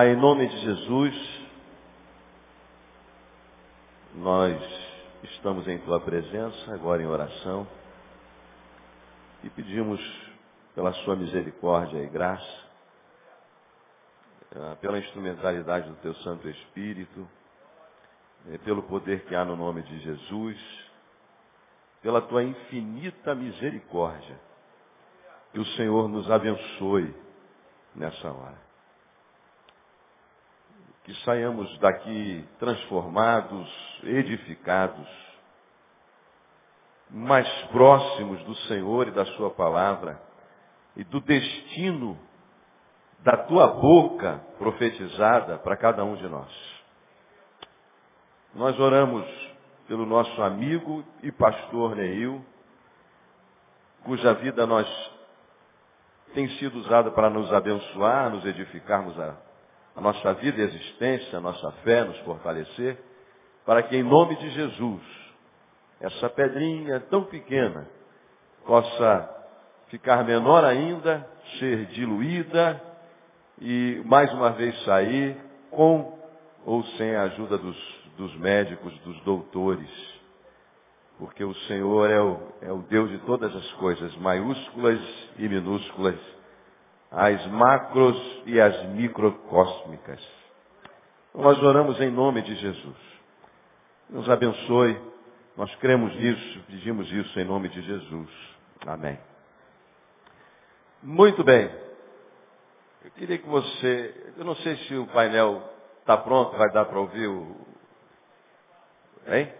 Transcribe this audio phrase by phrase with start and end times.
[0.00, 1.40] Pai, em nome de Jesus,
[4.14, 4.58] nós
[5.24, 7.68] estamos em Tua presença, agora em oração,
[9.44, 10.00] e pedimos
[10.74, 12.64] pela Sua misericórdia e graça,
[14.56, 17.28] eh, pela instrumentalidade do Teu Santo Espírito,
[18.48, 20.88] eh, pelo poder que há no nome de Jesus,
[22.00, 24.40] pela Tua infinita misericórdia.
[25.52, 27.14] Que o Senhor nos abençoe
[27.94, 28.69] nessa hora
[31.04, 33.68] que saiamos daqui transformados,
[34.04, 35.08] edificados,
[37.08, 40.20] mais próximos do Senhor e da Sua palavra
[40.96, 42.18] e do destino
[43.20, 46.80] da Tua boca profetizada para cada um de nós.
[48.54, 49.24] Nós oramos
[49.86, 52.44] pelo nosso amigo e pastor Neil,
[54.04, 54.86] cuja vida nós
[56.34, 59.18] tem sido usada para nos abençoar, nos edificarmos
[59.94, 62.98] a nossa vida e existência, a nossa fé, nos fortalecer,
[63.64, 65.02] para que em nome de Jesus,
[66.00, 67.86] essa pedrinha tão pequena
[68.64, 69.28] possa
[69.88, 71.26] ficar menor ainda,
[71.58, 72.80] ser diluída
[73.60, 75.36] e mais uma vez sair
[75.70, 76.18] com
[76.64, 77.76] ou sem a ajuda dos,
[78.16, 79.90] dos médicos, dos doutores.
[81.18, 85.00] Porque o Senhor é o, é o Deus de todas as coisas, maiúsculas
[85.38, 86.18] e minúsculas
[87.10, 90.20] as macros e as microcósmicas.
[91.34, 92.96] Nós oramos em nome de Jesus.
[94.08, 95.10] Nos abençoe.
[95.56, 98.30] Nós cremos nisso, pedimos isso em nome de Jesus.
[98.86, 99.18] Amém.
[101.02, 101.70] Muito bem.
[103.04, 105.62] Eu queria que você, eu não sei se o painel
[106.00, 107.56] está pronto, vai dar para ouvir o.
[109.26, 109.52] Hein?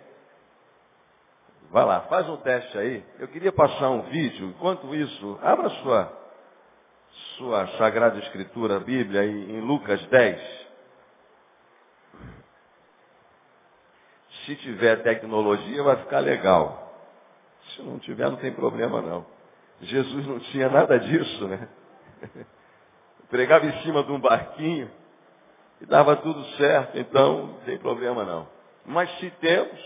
[1.71, 3.05] Vai lá, faz um teste aí.
[3.19, 4.49] Eu queria passar um vídeo.
[4.49, 6.20] Enquanto isso, abra sua
[7.41, 10.69] sua Sagrada Escritura, a Bíblia, em Lucas 10.
[14.45, 16.95] Se tiver tecnologia, vai ficar legal.
[17.71, 19.25] Se não tiver, não tem problema não.
[19.81, 21.67] Jesus não tinha nada disso, né?
[23.31, 24.91] Pregava em cima de um barquinho
[25.81, 28.47] e dava tudo certo, então não tem problema não.
[28.85, 29.81] Mas se temos,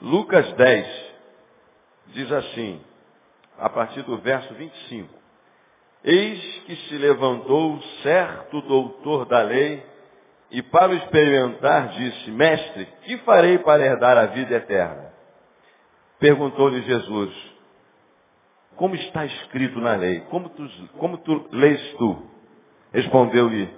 [0.00, 1.12] Lucas 10
[2.08, 2.82] diz assim,
[3.58, 5.25] a partir do verso 25.
[6.04, 9.82] Eis que se levantou certo doutor da lei
[10.50, 15.12] e para o experimentar disse, mestre, que farei para herdar a vida eterna?
[16.18, 17.34] Perguntou-lhe Jesus,
[18.76, 20.20] como está escrito na lei?
[20.30, 20.68] Como tu,
[20.98, 22.22] como tu lês tu?
[22.92, 23.68] Respondeu-lhe,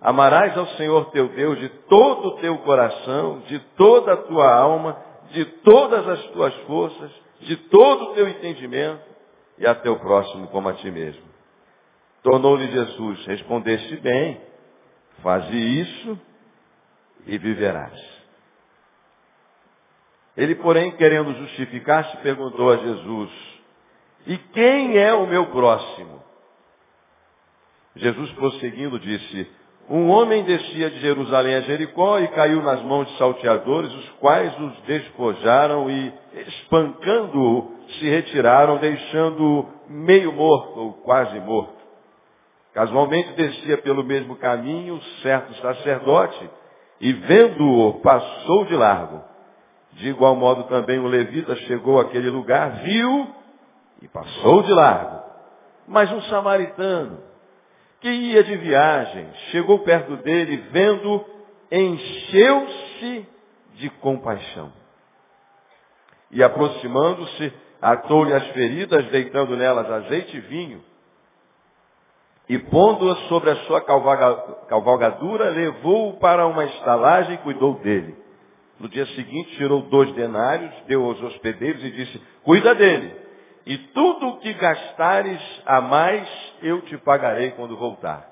[0.00, 4.96] amarás ao Senhor teu Deus de todo o teu coração, de toda a tua alma,
[5.30, 7.10] de todas as tuas forças,
[7.40, 9.02] de todo o teu entendimento,
[9.58, 11.29] e a teu próximo como a ti mesmo.
[12.22, 14.40] Tornou-lhe Jesus, respondeste bem,
[15.22, 16.20] faze isso
[17.26, 17.98] e viverás.
[20.36, 23.30] Ele, porém, querendo justificar-se, perguntou a Jesus,
[24.26, 26.22] e quem é o meu próximo?
[27.96, 29.50] Jesus, prosseguindo, disse,
[29.88, 34.56] um homem descia de Jerusalém a Jericó e caiu nas mãos de salteadores, os quais
[34.60, 36.14] os despojaram e,
[36.46, 41.79] espancando-o, se retiraram, deixando-o meio morto ou quase morto.
[42.72, 46.50] Casualmente descia pelo mesmo caminho certo sacerdote
[47.00, 49.24] e vendo-o passou de largo.
[49.92, 53.28] De igual modo também o levita chegou àquele lugar, viu
[54.00, 55.20] e passou de largo.
[55.88, 57.20] Mas um samaritano
[58.00, 61.24] que ia de viagem chegou perto dele, vendo,
[61.72, 63.26] encheu-se
[63.74, 64.72] de compaixão.
[66.30, 67.52] E aproximando-se,
[67.82, 70.89] atou-lhe as feridas, deitando nelas azeite e vinho
[72.50, 78.16] e pondo-a sobre a sua cavalgadura, levou-o para uma estalagem e cuidou dele.
[78.76, 83.14] No dia seguinte, tirou dois denários, deu aos hospedeiros e disse, cuida dele.
[83.64, 86.28] E tudo o que gastares a mais,
[86.60, 88.28] eu te pagarei quando voltar.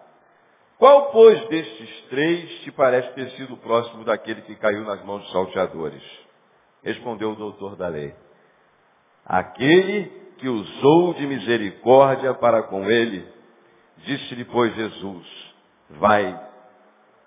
[0.78, 5.30] Qual, pois, destes três te parece ter sido próximo daquele que caiu nas mãos dos
[5.30, 6.02] salteadores?
[6.82, 8.12] Respondeu o doutor da lei.
[9.24, 10.06] Aquele
[10.38, 13.37] que usou de misericórdia para com ele
[14.04, 15.54] Disse-lhe, pois, Jesus,
[15.90, 16.48] vai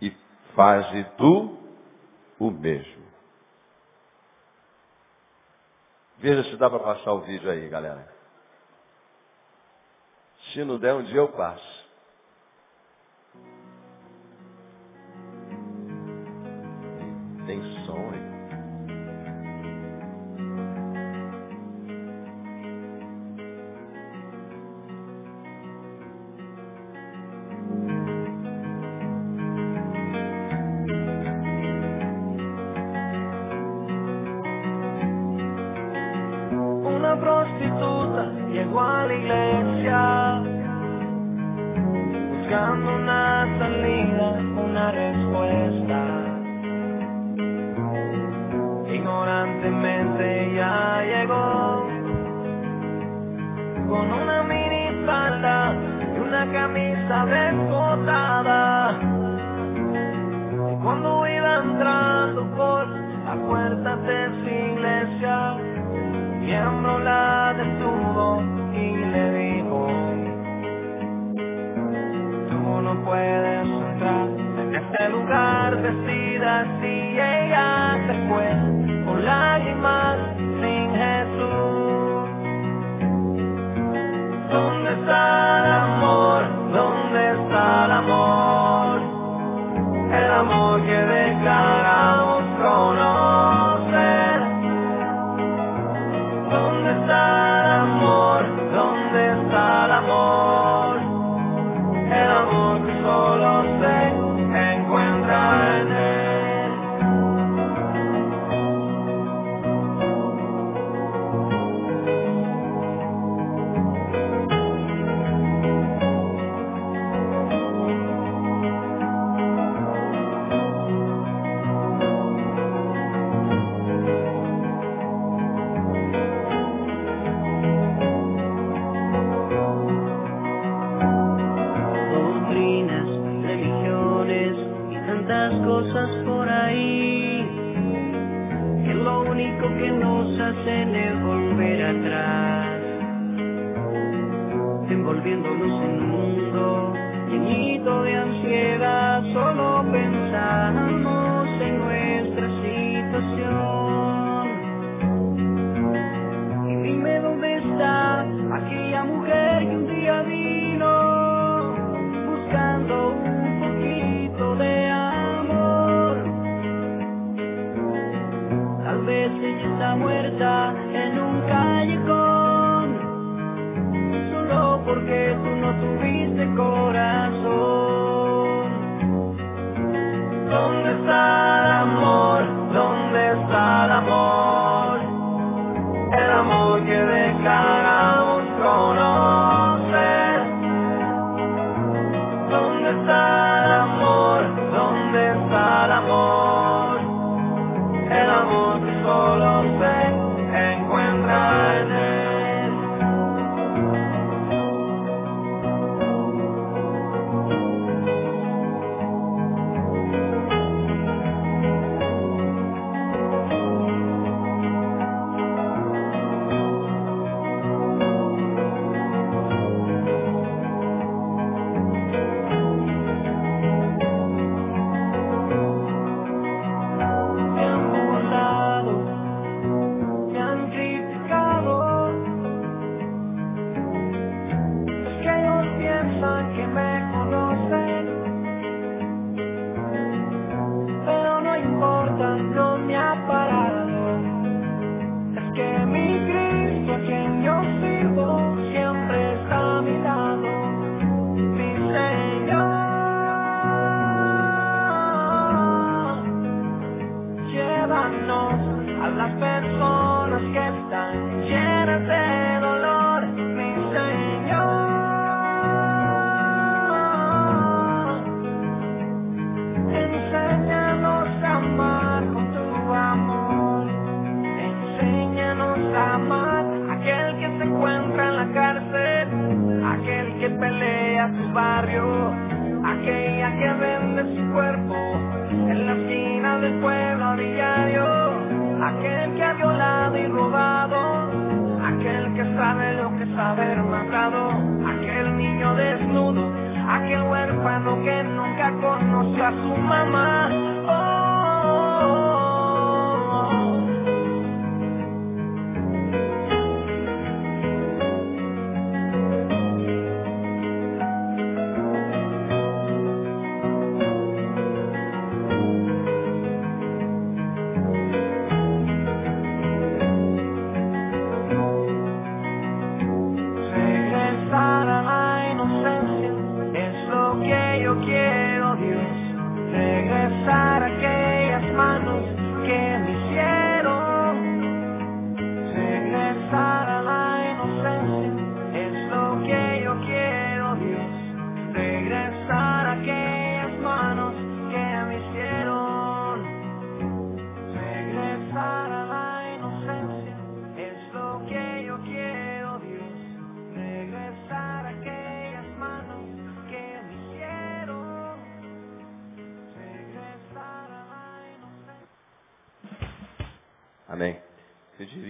[0.01, 0.11] e
[0.55, 1.57] faze tu
[2.39, 3.01] o mesmo.
[6.17, 8.07] Veja se dá para passar o vídeo aí, galera.
[10.53, 11.81] Se não der, um dia eu passo.
[17.45, 17.59] Tem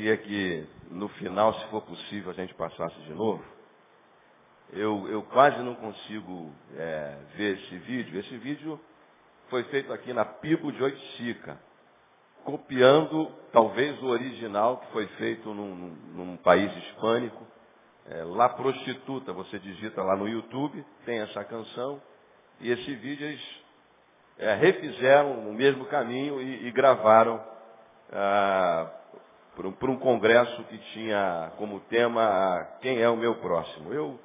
[0.02, 3.44] Eu diria que no final, se for possível, a gente passasse de novo.
[4.74, 8.20] Eu, eu quase não consigo é, ver esse vídeo.
[8.20, 8.80] Esse vídeo
[9.50, 11.60] foi feito aqui na Pibo de Oiticica,
[12.44, 17.46] copiando talvez o original que foi feito num, num país hispânico.
[18.08, 22.02] É, La Prostituta, você digita lá no YouTube, tem essa canção,
[22.60, 23.64] e esse vídeo eles
[24.40, 27.40] é, refizeram o mesmo caminho e, e gravaram
[28.12, 28.98] ah,
[29.56, 33.94] por, um, por, um, congresso que tinha como tema quem é o meu próximo.
[33.94, 34.20] Eu,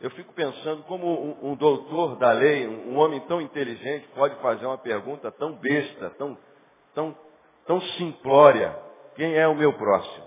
[0.00, 4.34] eu fico pensando como um, um doutor da lei, um, um, homem tão inteligente, pode
[4.36, 6.36] fazer uma pergunta tão besta, tão,
[6.94, 7.16] tão,
[7.66, 8.76] tão simplória.
[9.16, 10.24] Quem é o meu próximo?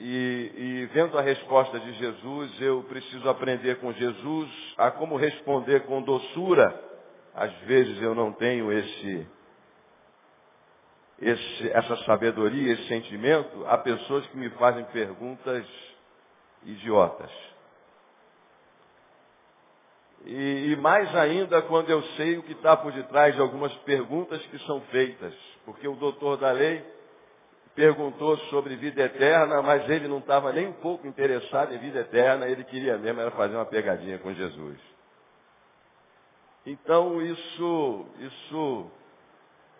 [0.00, 5.80] E, e, vendo a resposta de Jesus, eu preciso aprender com Jesus a como responder
[5.86, 6.84] com doçura.
[7.34, 9.28] Às vezes eu não tenho esse,
[11.20, 15.66] esse, essa sabedoria, esse sentimento, a pessoas que me fazem perguntas
[16.64, 17.30] idiotas.
[20.24, 24.44] E, e mais ainda quando eu sei o que está por detrás de algumas perguntas
[24.46, 25.34] que são feitas.
[25.64, 26.84] Porque o doutor da lei
[27.74, 32.48] perguntou sobre vida eterna, mas ele não estava nem um pouco interessado em vida eterna,
[32.48, 34.78] ele queria mesmo era fazer uma pegadinha com Jesus.
[36.66, 38.90] Então isso, isso,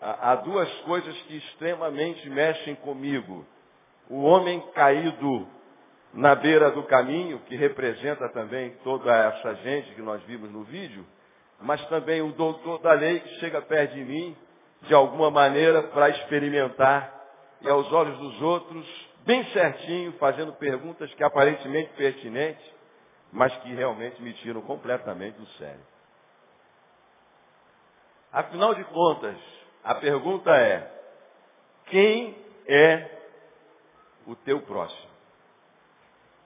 [0.01, 3.45] há duas coisas que extremamente mexem comigo.
[4.09, 5.47] O homem caído
[6.13, 11.05] na beira do caminho, que representa também toda essa gente que nós vimos no vídeo,
[11.61, 14.35] mas também o doutor da lei que chega perto de mim,
[14.83, 17.19] de alguma maneira, para experimentar
[17.61, 22.65] e aos olhos dos outros, bem certinho, fazendo perguntas que aparentemente pertinentes,
[23.31, 25.85] mas que realmente me tiram completamente do sério.
[28.31, 29.35] Afinal de contas,
[29.83, 30.91] a pergunta é,
[31.85, 32.35] quem
[32.67, 33.09] é
[34.27, 35.09] o teu próximo?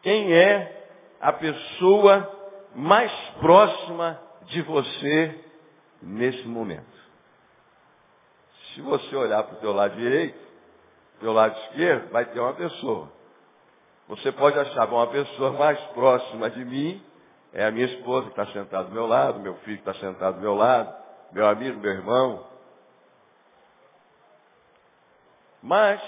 [0.01, 0.87] Quem é
[1.19, 2.29] a pessoa
[2.75, 5.39] mais próxima de você
[6.01, 6.93] nesse momento?
[8.73, 10.39] Se você olhar para o teu lado direito,
[11.21, 13.09] do lado esquerdo, vai ter uma pessoa.
[14.09, 17.01] Você pode achar, bom, a pessoa mais próxima de mim
[17.53, 20.35] é a minha esposa que está sentada do meu lado, meu filho que está sentado
[20.35, 20.93] do meu lado,
[21.31, 22.45] meu amigo, meu irmão.
[25.63, 26.01] Mas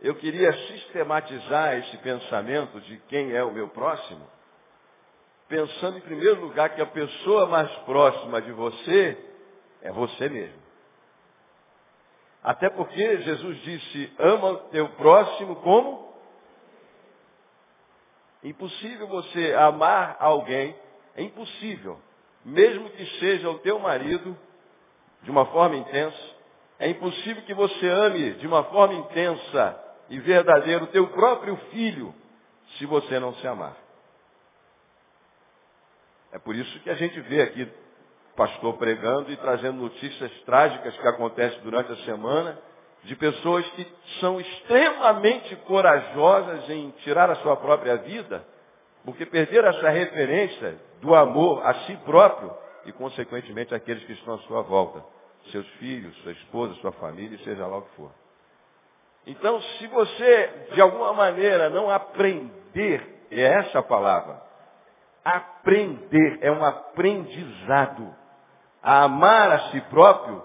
[0.00, 4.24] eu queria sistematizar esse pensamento de quem é o meu próximo,
[5.48, 9.18] pensando em primeiro lugar que a pessoa mais próxima de você
[9.82, 10.62] é você mesmo.
[12.40, 16.14] Até porque Jesus disse, ama o teu próximo como?
[18.44, 20.76] Impossível você amar alguém,
[21.16, 21.98] é impossível.
[22.44, 24.38] Mesmo que seja o teu marido,
[25.22, 26.37] de uma forma intensa,
[26.78, 32.14] é impossível que você ame de uma forma intensa e verdadeira o teu próprio filho,
[32.78, 33.76] se você não se amar.
[36.32, 37.68] É por isso que a gente vê aqui
[38.38, 42.56] pastor pregando e trazendo notícias trágicas que acontecem durante a semana,
[43.02, 43.84] de pessoas que
[44.20, 48.44] são extremamente corajosas em tirar a sua própria vida,
[49.04, 52.54] porque perderam essa referência do amor a si próprio
[52.84, 55.04] e, consequentemente, aqueles que estão à sua volta,
[55.50, 58.10] seus filhos, sua esposa, sua família, seja lá o que for.
[59.26, 64.40] Então, se você, de alguma maneira, não aprender, é essa a palavra,
[65.24, 68.14] aprender é um aprendizado
[68.82, 70.42] a amar a si próprio,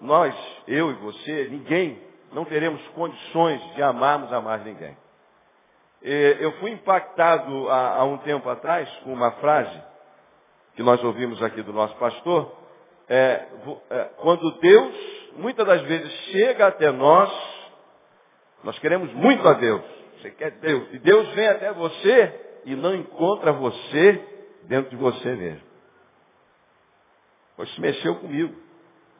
[0.00, 0.34] nós,
[0.66, 2.02] eu e você, ninguém,
[2.32, 4.96] não teremos condições de amarmos a mais ninguém.
[6.02, 9.82] Eu fui impactado há, um tempo atrás com uma frase
[10.76, 12.54] que nós ouvimos aqui do nosso pastor,
[13.08, 13.46] é,
[13.90, 14.94] é, quando Deus,
[15.36, 17.30] muitas das vezes, chega até nós,
[18.62, 19.82] nós queremos muito a Deus,
[20.20, 24.24] você quer Deus, e Deus vem até você e não encontra você
[24.64, 25.66] dentro de você mesmo.
[27.56, 28.54] Pois mexeu comigo.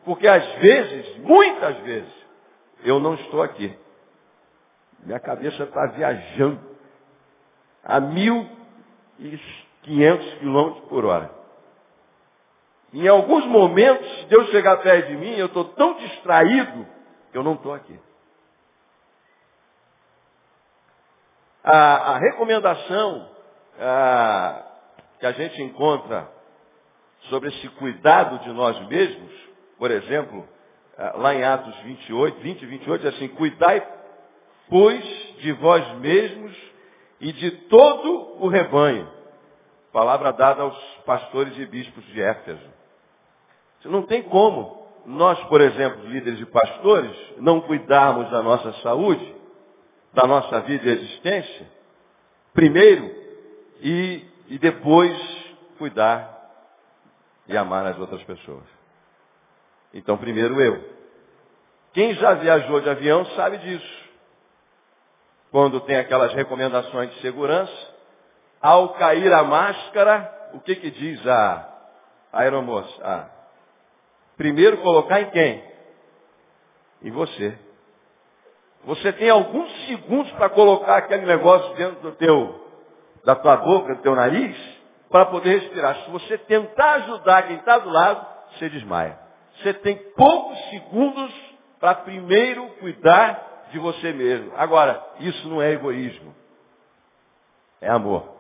[0.05, 2.13] Porque às vezes, muitas vezes,
[2.85, 3.77] eu não estou aqui.
[5.05, 6.61] Minha cabeça está viajando
[7.83, 8.49] a mil
[9.19, 9.41] e
[9.83, 11.38] quinhentos quilômetros por hora.
[12.93, 16.87] Em alguns momentos, se Deus chegar perto de mim, eu estou tão distraído
[17.31, 17.99] que eu não estou aqui.
[21.63, 23.29] A, a recomendação
[23.79, 24.63] a,
[25.21, 26.31] que a gente encontra
[27.29, 29.33] sobre esse cuidado de nós mesmos,
[29.77, 30.49] por exemplo,
[31.17, 33.87] lá em Atos 28, 20 e 28, é assim, cuidai,
[34.69, 35.05] pois,
[35.39, 36.57] de vós mesmos
[37.21, 39.09] e de todo o rebanho.
[39.93, 42.78] Palavra dada aos pastores e bispos de Éfeso.
[43.85, 49.35] Não tem como nós, por exemplo, líderes de pastores, não cuidarmos da nossa saúde,
[50.13, 51.67] da nossa vida e existência,
[52.53, 53.11] primeiro,
[53.81, 55.17] e, e depois
[55.79, 56.37] cuidar
[57.47, 58.65] e amar as outras pessoas.
[59.95, 60.85] Então, primeiro eu.
[61.95, 64.09] Quem já viajou de avião sabe disso.
[65.51, 67.73] Quando tem aquelas recomendações de segurança,
[68.61, 71.67] ao cair a máscara, o que, que diz a,
[72.33, 72.93] a aeromoça?
[73.03, 73.38] Ah,
[74.39, 75.63] primeiro colocar em quem?
[77.03, 77.59] Em você.
[78.85, 82.67] Você tem alguns segundos para colocar aquele negócio dentro do teu,
[83.25, 84.57] da tua boca, do teu nariz,
[85.11, 85.97] para poder respirar.
[86.05, 89.19] Se você tentar ajudar quem está do lado, você desmaia.
[89.57, 91.35] Você tem poucos segundos
[91.81, 94.53] para primeiro cuidar de você mesmo.
[94.57, 96.35] Agora, isso não é egoísmo.
[97.81, 98.38] É amor.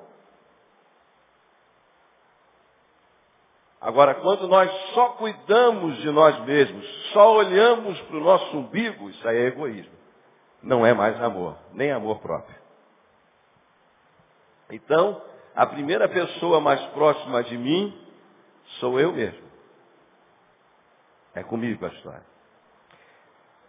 [3.81, 9.29] Agora, quando nós só cuidamos de nós mesmos, só olhamos para o nosso umbigo, isso
[9.29, 9.97] aí é egoísmo.
[10.63, 12.57] Não é mais amor, nem amor próprio.
[14.71, 15.23] Então,
[15.55, 17.97] a primeira pessoa mais próxima de mim
[18.81, 19.49] sou eu mesmo.
[21.35, 22.27] É comigo a história.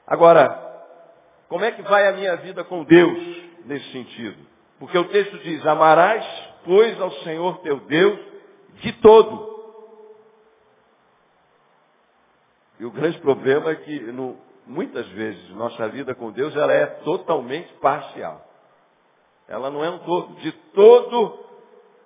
[0.07, 0.69] Agora,
[1.47, 3.17] como é que vai a minha vida com Deus
[3.65, 4.37] nesse sentido?
[4.79, 6.25] Porque o texto diz, amarás,
[6.65, 8.19] pois, ao Senhor teu Deus
[8.81, 9.48] de todo.
[12.79, 16.85] E o grande problema é que, no, muitas vezes, nossa vida com Deus ela é
[16.85, 18.45] totalmente parcial.
[19.47, 20.35] Ela não é um todo.
[20.35, 21.39] De todo,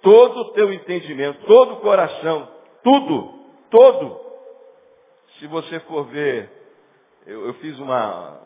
[0.01, 2.49] todo o teu entendimento, todo o coração,
[2.83, 4.19] tudo, todo.
[5.39, 6.63] Se você for ver
[7.25, 8.39] eu, eu fiz uma,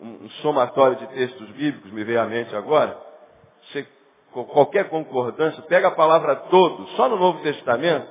[0.00, 2.96] um, somatório de textos bíblicos, me veio à mente agora.
[4.32, 8.08] Qualquer concordância, pega a palavra todo, só no Novo Testamento,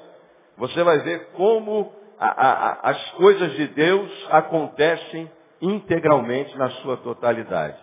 [0.57, 5.29] você vai ver como a, a, as coisas de Deus acontecem
[5.59, 7.77] integralmente na sua totalidade.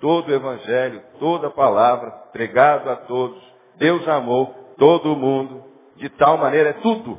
[0.00, 3.40] Todo o Evangelho, toda a palavra, pregado a todos,
[3.76, 5.62] Deus amou todo mundo,
[5.94, 7.16] de tal maneira, é tudo.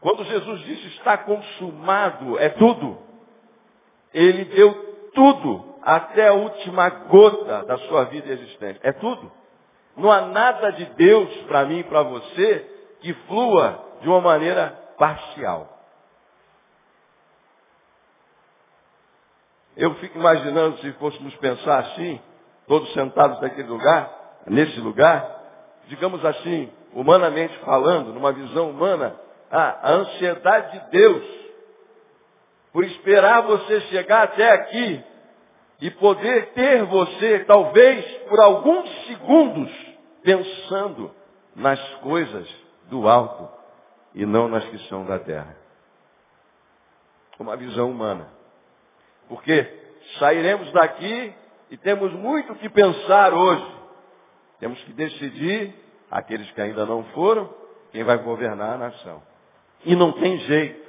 [0.00, 2.98] Quando Jesus disse está consumado, é tudo.
[4.14, 8.78] Ele deu tudo, até a última gota da sua vida existente.
[8.84, 9.41] É tudo.
[9.96, 12.66] Não há nada de Deus para mim e para você
[13.00, 15.68] que flua de uma maneira parcial.
[19.76, 22.20] Eu fico imaginando se fôssemos pensar assim,
[22.66, 24.10] todos sentados naquele lugar,
[24.46, 25.40] nesse lugar,
[25.88, 29.16] digamos assim, humanamente falando, numa visão humana,
[29.50, 31.42] a, ansiedade de Deus
[32.72, 35.04] por esperar você chegar até aqui
[35.82, 39.68] e poder ter você, talvez por alguns segundos,
[40.22, 41.10] pensando
[41.56, 42.48] nas coisas
[42.88, 43.48] do alto
[44.14, 45.56] e não nas que são da terra.
[47.36, 48.28] Uma visão humana.
[49.28, 49.66] Porque
[50.20, 51.34] sairemos daqui
[51.68, 53.66] e temos muito que pensar hoje.
[54.60, 55.74] Temos que decidir,
[56.08, 57.52] aqueles que ainda não foram,
[57.90, 59.20] quem vai governar a nação.
[59.84, 60.88] E não tem jeito.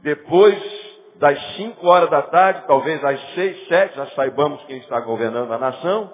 [0.00, 0.85] Depois
[1.18, 5.58] das cinco horas da tarde, talvez às seis, sete, já saibamos quem está governando a
[5.58, 6.12] nação,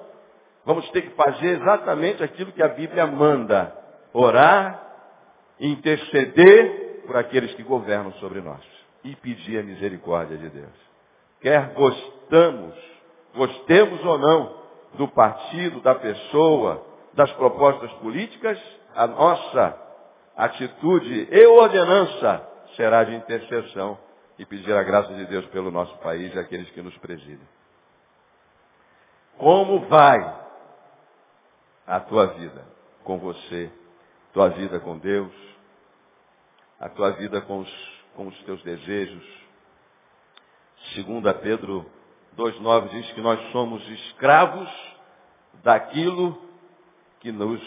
[0.65, 3.77] vamos ter que fazer exatamente aquilo que a Bíblia manda.
[4.12, 4.81] Orar,
[5.59, 8.61] interceder por aqueles que governam sobre nós.
[9.03, 10.93] E pedir a misericórdia de Deus.
[11.41, 12.75] Quer gostamos,
[13.35, 14.62] gostemos ou não
[14.95, 18.59] do partido, da pessoa, das propostas políticas,
[18.95, 19.77] a nossa
[20.37, 23.99] atitude e ordenança será de intercessão
[24.42, 27.48] e pedir a graça de Deus pelo nosso país e aqueles que nos presidem.
[29.38, 30.18] Como vai
[31.87, 32.64] a tua vida
[33.05, 33.70] com você,
[34.33, 35.33] tua vida com Deus,
[36.81, 39.24] a tua vida com os, com os teus desejos?
[40.92, 41.88] Segundo Pedro
[42.37, 44.68] 2,9 diz que nós somos escravos
[45.62, 46.37] daquilo
[47.20, 47.62] que nos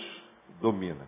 [0.59, 1.07] domina.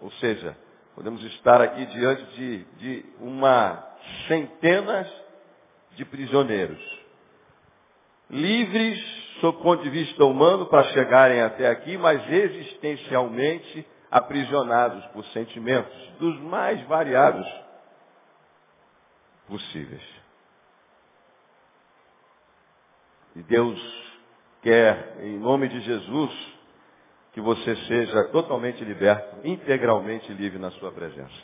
[0.00, 0.56] Ou seja,
[0.94, 3.93] podemos estar aqui diante de, de uma
[4.26, 5.10] centenas
[5.96, 6.82] de prisioneiros,
[8.30, 8.98] livres
[9.40, 15.94] sob o ponto de vista humano para chegarem até aqui, mas existencialmente aprisionados por sentimentos
[16.18, 17.46] dos mais variados
[19.48, 20.02] possíveis.
[23.36, 24.04] E Deus
[24.62, 26.54] quer, em nome de Jesus,
[27.32, 31.34] que você seja totalmente liberto, integralmente livre na sua presença.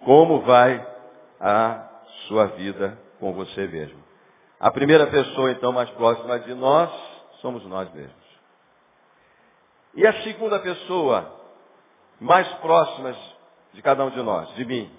[0.00, 0.97] Como vai
[1.40, 1.88] a
[2.26, 4.02] sua vida com você mesmo?
[4.60, 6.90] A primeira pessoa, então, mais próxima de nós,
[7.40, 8.28] somos nós mesmos.
[9.94, 11.38] E a segunda pessoa
[12.20, 13.16] mais próximas
[13.72, 14.90] de cada um de nós, de mim.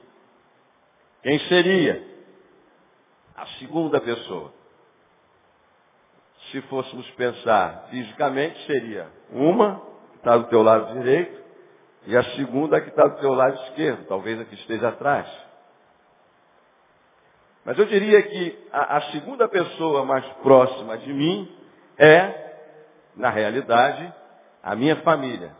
[1.21, 2.01] Quem seria
[3.35, 4.53] a segunda pessoa?
[6.51, 11.39] Se fôssemos pensar fisicamente, seria uma que está do teu lado direito
[12.07, 15.27] e a segunda que está do teu lado esquerdo, talvez a que esteja atrás.
[17.65, 21.55] Mas eu diria que a, a segunda pessoa mais próxima de mim
[21.97, 22.49] é,
[23.15, 24.13] na realidade,
[24.63, 25.55] a minha família.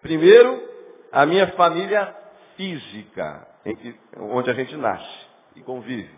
[0.00, 0.60] Primeiro,
[1.12, 2.14] a minha família
[2.56, 6.10] física, que, onde a gente nasce e convive.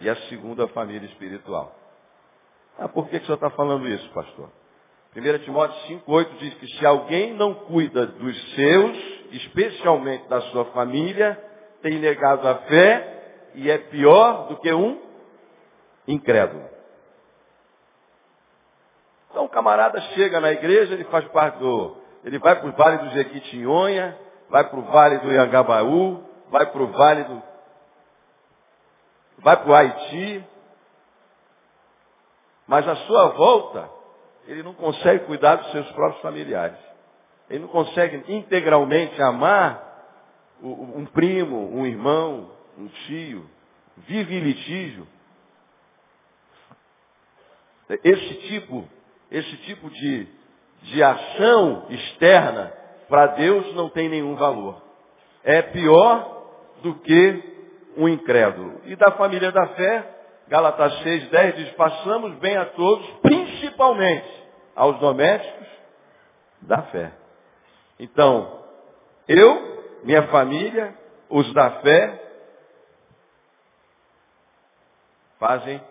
[0.00, 1.76] E a segunda, a família espiritual.
[2.78, 4.50] Ah, por que, que o senhor está falando isso, pastor?
[5.14, 8.96] 1 Timóteo 5,8 diz que se alguém não cuida dos seus,
[9.30, 11.38] especialmente da sua família,
[11.82, 13.21] tem negado a fé
[13.54, 15.00] e é pior do que um
[16.06, 16.64] incrédulo.
[19.30, 21.96] Então o camarada chega na igreja, ele faz parte do.
[22.24, 24.16] Ele vai para o vale do Jequitinhonha,
[24.48, 27.42] vai para o vale do Iangabaú, vai para o vale do.
[29.38, 30.44] vai para o Haiti.
[32.66, 33.88] Mas a sua volta,
[34.46, 36.78] ele não consegue cuidar dos seus próprios familiares.
[37.50, 39.90] Ele não consegue integralmente amar
[40.62, 43.48] um primo, um irmão, um tio.
[44.08, 45.06] Vive em litígio.
[48.04, 48.88] Esse tipo
[49.32, 50.28] esse tipo de,
[50.82, 52.70] de ação externa,
[53.08, 54.82] para Deus não tem nenhum valor.
[55.42, 56.50] É pior
[56.82, 57.42] do que
[57.96, 58.82] um incrédulo.
[58.84, 60.06] E da família da fé,
[60.48, 64.28] Gálatas 6, 10 diz, passamos bem a todos, principalmente
[64.76, 65.66] aos domésticos
[66.60, 67.12] da fé.
[67.98, 68.60] Então,
[69.26, 70.94] eu, minha família,
[71.30, 72.20] os da fé,
[75.42, 75.82] fazem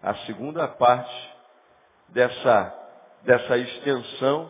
[0.00, 1.34] a segunda parte
[2.10, 2.72] dessa,
[3.24, 4.48] dessa extensão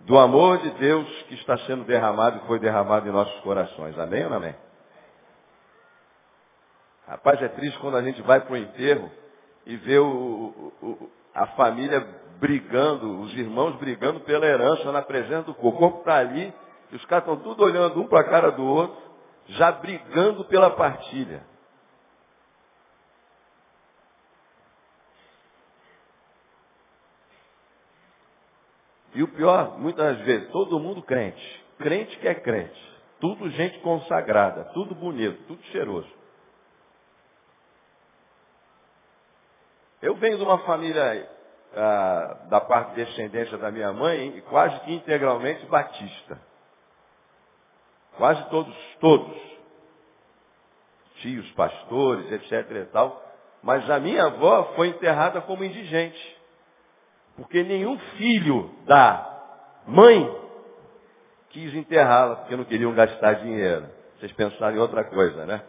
[0.00, 3.96] do amor de Deus que está sendo derramado e foi derramado em nossos corações.
[3.96, 4.56] Amém ou não amém?
[7.06, 9.08] Rapaz, é triste quando a gente vai para o enterro
[9.64, 12.00] e vê o, o, a família
[12.40, 15.76] brigando, os irmãos brigando pela herança na presença do corpo.
[15.76, 16.52] O corpo está ali
[16.90, 19.00] e os caras estão tudo olhando um para a cara do outro,
[19.50, 21.53] já brigando pela partilha.
[29.14, 31.64] E o pior, muitas vezes, todo mundo crente.
[31.78, 32.94] Crente que é crente.
[33.20, 36.12] Tudo gente consagrada, tudo bonito, tudo cheiroso.
[40.02, 41.30] Eu venho de uma família
[41.74, 46.38] ah, da parte de descendência da minha mãe, quase que integralmente batista.
[48.16, 49.54] Quase todos, todos.
[51.16, 53.22] Tios, pastores, etc e tal.
[53.62, 56.33] Mas a minha avó foi enterrada como indigente.
[57.36, 59.30] Porque nenhum filho da
[59.86, 60.42] mãe
[61.50, 63.88] quis enterrá-la, porque não queriam gastar dinheiro.
[64.18, 65.62] Vocês pensaram em outra coisa, né?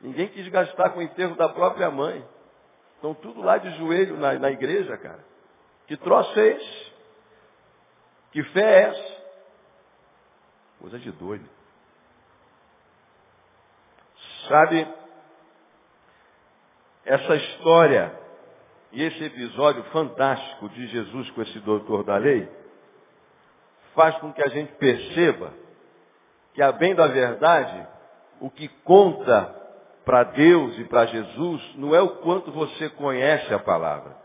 [0.00, 2.24] Ninguém quis gastar com o enterro da própria mãe.
[2.94, 5.24] Estão tudo lá de joelho na, na igreja, cara.
[5.86, 6.92] Que troço é esse?
[8.32, 9.18] Que fé é essa?
[10.80, 11.48] Coisa de doido.
[14.48, 14.86] Sabe,
[17.04, 18.17] essa história
[18.98, 22.48] e esse episódio fantástico de Jesus com esse doutor da lei
[23.94, 25.52] faz com que a gente perceba
[26.52, 27.86] que, a bem da verdade,
[28.40, 29.54] o que conta
[30.04, 34.16] para Deus e para Jesus não é o quanto você conhece a palavra.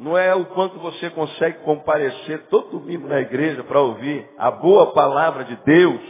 [0.00, 4.92] Não é o quanto você consegue comparecer todo domingo na igreja para ouvir a boa
[4.92, 6.02] palavra de Deus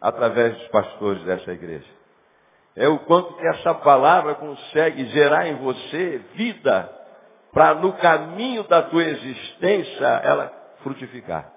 [0.00, 1.90] através dos pastores dessa igreja.
[2.76, 6.96] É o quanto que essa palavra consegue gerar em você vida
[7.56, 11.50] para no caminho da tua existência ela frutificar.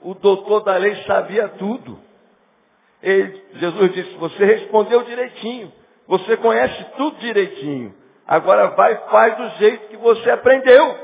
[0.00, 2.00] O doutor da lei sabia tudo.
[3.02, 5.70] Ele, Jesus disse, você respondeu direitinho.
[6.08, 7.94] Você conhece tudo direitinho.
[8.26, 10.98] Agora vai e faz do jeito que você aprendeu.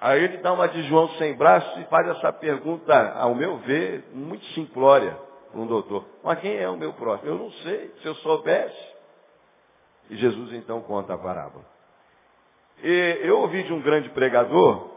[0.00, 4.08] Aí ele dá uma de João sem braço e faz essa pergunta, ao meu ver,
[4.14, 5.14] muito simplória
[5.52, 6.06] para um doutor.
[6.24, 7.28] Mas quem é o meu próximo?
[7.28, 7.92] Eu não sei.
[8.00, 8.89] Se eu soubesse,
[10.10, 11.64] e Jesus então conta a parábola.
[12.82, 14.90] E eu ouvi de um grande pregador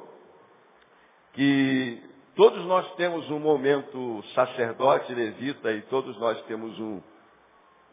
[1.34, 2.02] que
[2.36, 7.02] todos nós temos um momento sacerdote, levita, e todos nós temos um,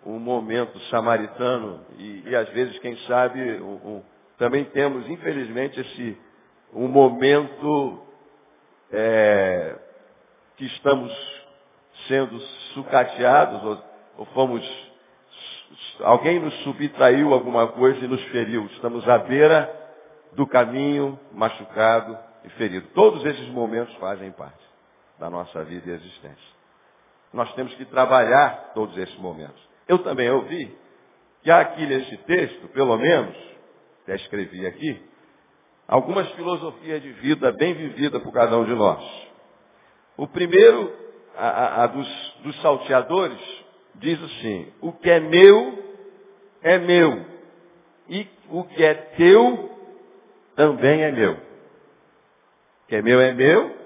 [0.04, 4.02] um momento samaritano, e, e às vezes, quem sabe, um, um,
[4.38, 6.18] também temos, infelizmente, esse
[6.72, 8.00] um momento
[8.92, 9.76] é,
[10.56, 11.12] que estamos
[12.06, 12.38] sendo
[12.74, 13.85] sucateados, ou,
[14.18, 14.89] ou fomos
[16.00, 18.66] alguém nos subtraiu alguma coisa e nos feriu.
[18.66, 19.76] Estamos à beira
[20.33, 22.87] do caminho, machucado, e ferido.
[22.94, 24.64] Todos esses momentos fazem parte
[25.18, 26.61] da nossa vida e existência.
[27.33, 29.61] Nós temos que trabalhar todos esses momentos.
[29.87, 30.76] Eu também ouvi
[31.42, 33.37] que há aqui nesse texto, pelo menos,
[34.02, 35.02] até escrevi aqui,
[35.87, 39.02] algumas filosofias de vida bem vividas por cada um de nós.
[40.16, 40.92] O primeiro,
[41.37, 43.40] a, a, a dos, dos salteadores,
[43.96, 45.79] diz assim, o que é meu,
[46.62, 47.24] é meu.
[48.09, 49.70] E o que é teu,
[50.57, 51.33] também é meu.
[51.33, 53.76] O que é meu é meu,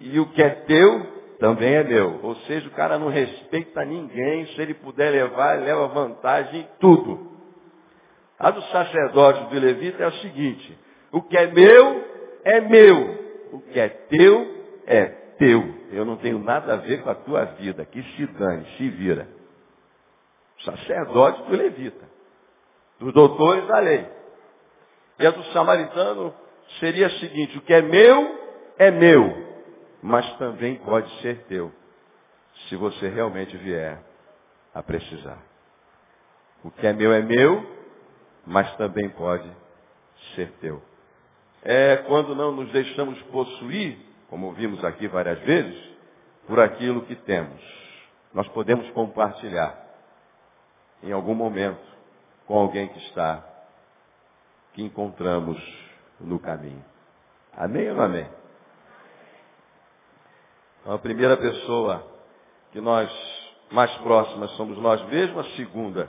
[0.00, 1.06] e o que é teu,
[1.38, 2.20] também é meu.
[2.22, 6.68] Ou seja, o cara não respeita ninguém, se ele puder levar, ele leva vantagem em
[6.78, 7.30] tudo.
[8.38, 10.78] A do sacerdote do levita é o seguinte,
[11.12, 12.04] o que é meu,
[12.44, 13.20] é meu.
[13.52, 15.74] O que é teu, é teu.
[15.90, 17.84] Eu não tenho nada a ver com a tua vida.
[17.84, 19.26] Que se dane, se vira.
[20.64, 22.08] Sacerdote do levita.
[23.00, 24.06] Dos doutores da lei.
[25.18, 26.32] E a do samaritano
[26.78, 28.38] seria a seguinte, o que é meu,
[28.78, 29.50] é meu
[30.02, 31.70] mas também pode ser teu,
[32.68, 34.02] se você realmente vier
[34.74, 35.38] a precisar.
[36.64, 37.64] O que é meu é meu,
[38.46, 39.50] mas também pode
[40.34, 40.82] ser teu.
[41.62, 43.98] É quando não nos deixamos possuir,
[44.30, 45.90] como vimos aqui várias vezes,
[46.46, 47.60] por aquilo que temos.
[48.32, 49.76] Nós podemos compartilhar
[51.02, 51.82] em algum momento
[52.46, 53.44] com alguém que está,
[54.72, 55.60] que encontramos
[56.20, 56.84] no caminho.
[57.56, 58.28] Amém ou não amém?
[60.80, 62.06] Então, a primeira pessoa
[62.70, 63.10] que nós
[63.72, 66.08] mais próximas somos nós mesmos, a segunda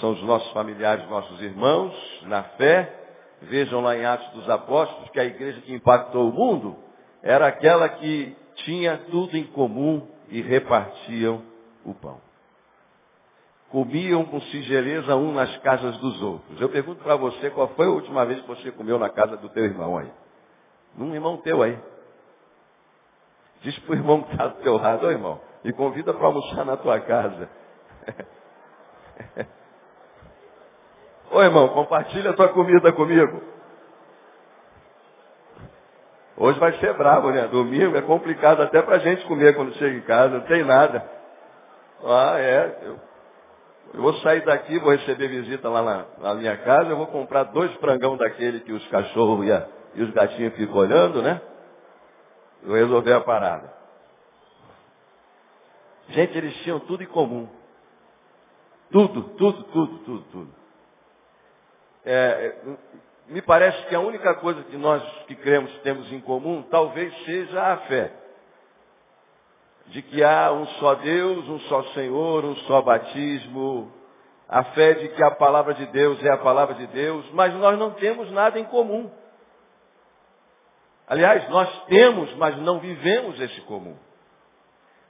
[0.00, 1.94] são os nossos familiares, nossos irmãos,
[2.26, 3.00] na fé.
[3.42, 6.83] Vejam lá em Atos dos Apóstolos que a igreja que impactou o mundo
[7.24, 11.42] era aquela que tinha tudo em comum e repartiam
[11.82, 12.20] o pão.
[13.70, 16.60] Comiam com singeleza um nas casas dos outros.
[16.60, 19.48] Eu pergunto para você, qual foi a última vez que você comeu na casa do
[19.48, 20.12] teu irmão aí?
[20.98, 21.78] Um irmão teu aí.
[23.62, 26.66] Diz para o irmão que está do teu lado, ô irmão, e convida para almoçar
[26.66, 27.48] na tua casa.
[31.32, 33.53] ô irmão, compartilha a tua comida comigo.
[36.36, 37.46] Hoje vai ser bravo, né?
[37.46, 41.08] Domingo é complicado até para gente comer quando chega em casa, não tem nada.
[42.04, 42.78] Ah, é.
[42.82, 43.00] Eu,
[43.94, 47.44] eu vou sair daqui, vou receber visita lá na, na, minha casa, eu vou comprar
[47.44, 51.40] dois frangão daquele que os cachorros e, a, e os gatinhos ficam olhando, né?
[52.64, 53.72] Vou resolver a parada.
[56.08, 57.48] Gente, eles tinham tudo em comum.
[58.90, 60.54] Tudo, tudo, tudo, tudo, tudo.
[62.04, 62.54] É,
[63.28, 67.72] me parece que a única coisa que nós que cremos temos em comum talvez seja
[67.72, 68.12] a fé.
[69.86, 73.92] De que há um só Deus, um só Senhor, um só batismo.
[74.48, 77.78] A fé de que a palavra de Deus é a palavra de Deus, mas nós
[77.78, 79.10] não temos nada em comum.
[81.06, 83.96] Aliás, nós temos, mas não vivemos esse comum.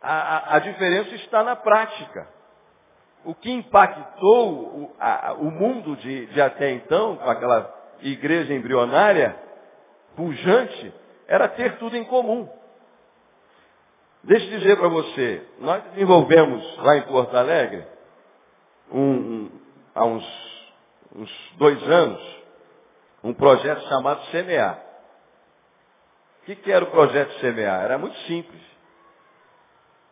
[0.01, 2.29] A, a, a diferença está na prática.
[3.25, 9.37] O que impactou o, a, o mundo de, de até então, com aquela igreja embrionária,
[10.17, 10.93] pujante,
[11.27, 12.49] era ter tudo em comum.
[14.23, 17.87] Deixa eu dizer para você, nós desenvolvemos lá em Porto Alegre,
[18.91, 19.51] um, um,
[19.95, 20.73] há uns,
[21.15, 22.43] uns dois anos,
[23.23, 24.83] um projeto chamado Semear.
[26.43, 27.83] O que, que era o projeto Semear?
[27.83, 28.63] Era muito simples.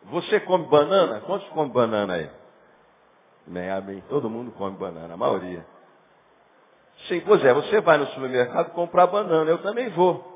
[0.05, 1.21] Você come banana?
[1.21, 2.29] Quantos come banana aí?
[3.47, 4.03] Bem, amém.
[4.09, 5.65] Todo mundo come banana, a maioria.
[7.07, 10.31] Sim, pois é, você vai no supermercado comprar banana, eu também vou.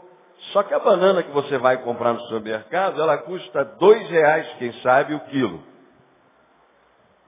[0.52, 4.72] Só que a banana que você vai comprar no supermercado, ela custa dois reais, quem
[4.82, 5.64] sabe, o quilo.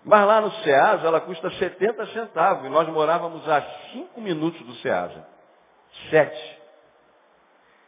[0.04, 2.66] Mas lá no Ceasa, ela custa 70 centavos.
[2.66, 5.28] E nós morávamos a cinco minutos do Ceasa.
[6.10, 6.60] Sete.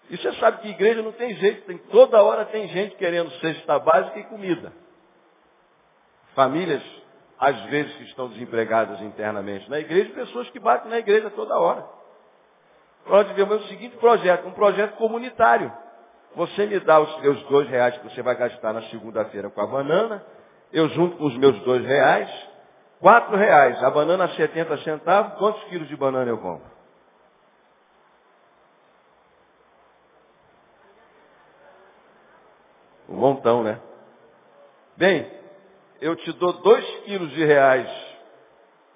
[0.09, 3.79] E você sabe que igreja não tem jeito, tem, toda hora tem gente querendo cesta
[3.79, 4.73] básica e comida.
[6.35, 6.83] Famílias,
[7.41, 11.83] às vezes, que estão desempregadas internamente na igreja, pessoas que batem na igreja toda hora.
[13.07, 15.73] Nós tivemos o seguinte projeto, um projeto comunitário.
[16.35, 19.65] Você me dá os seus dois reais que você vai gastar na segunda-feira com a
[19.65, 20.23] banana,
[20.71, 22.29] eu junto com os meus dois reais,
[22.99, 26.69] quatro reais, a banana a 70 centavos, quantos quilos de banana eu compro?
[33.09, 33.81] Um montão, né?
[34.95, 35.40] Bem,
[36.01, 37.89] eu te dou dois quilos de reais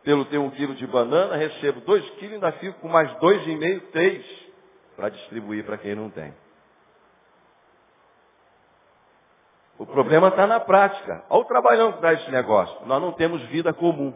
[0.04, 3.46] pelo ter um quilo de banana, recebo dois quilos e ainda fico com mais dois
[3.48, 4.26] e meio, três,
[4.96, 6.34] para distribuir para quem não tem.
[9.78, 11.24] O problema está na prática.
[11.30, 12.86] Olha o trabalhão que dá esse negócio.
[12.86, 14.14] Nós não temos vida comum.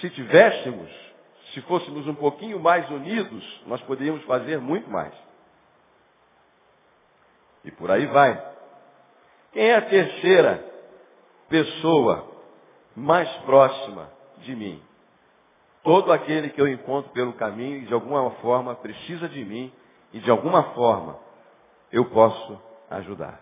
[0.00, 0.90] Se tivéssemos,
[1.52, 5.14] Se fôssemos um pouquinho mais unidos, nós poderíamos fazer muito mais.
[7.64, 8.55] E por aí vai.
[9.56, 10.62] Quem é a terceira
[11.48, 12.30] pessoa
[12.94, 14.10] mais próxima
[14.42, 14.82] de mim?
[15.82, 19.72] Todo aquele que eu encontro pelo caminho e de alguma forma precisa de mim
[20.12, 21.18] e de alguma forma
[21.90, 23.40] eu posso ajudar.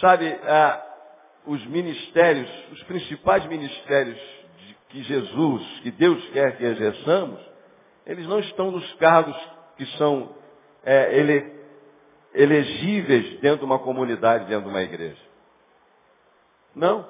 [0.00, 0.84] Sabe, ah,
[1.46, 4.18] os ministérios, os principais ministérios
[4.88, 7.40] que Jesus, que Deus quer que exerçamos,
[8.04, 9.36] eles não estão nos cargos
[9.76, 10.34] que são
[10.84, 11.53] é, ele,
[12.34, 15.22] elegíveis dentro de uma comunidade, dentro de uma igreja.
[16.74, 17.08] Não.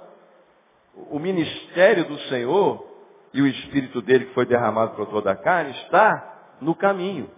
[1.10, 2.86] O ministério do Senhor
[3.32, 7.30] e o Espírito dele que foi derramado por toda a carne está no caminho.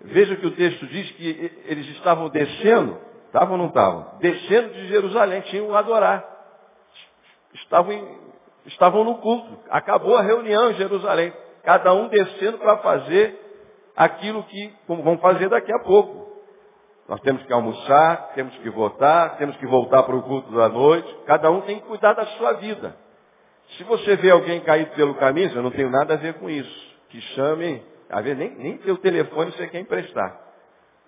[0.00, 4.18] Veja que o texto diz que eles estavam descendo, estavam ou não estavam?
[4.20, 6.24] Descendo de Jerusalém, tinham a adorar.
[7.54, 8.18] Estavam, em,
[8.66, 9.58] estavam no culto.
[9.70, 11.32] Acabou a reunião em Jerusalém.
[11.64, 13.40] Cada um descendo para fazer
[13.96, 16.35] aquilo que vão fazer daqui a pouco.
[17.08, 21.16] Nós temos que almoçar, temos que votar, temos que voltar para o culto da noite.
[21.26, 22.96] Cada um tem que cuidar da sua vida.
[23.76, 26.96] Se você vê alguém caído pelo caminho, eu não tenho nada a ver com isso.
[27.08, 30.40] Que chame às vezes nem, nem teu telefone você quer emprestar.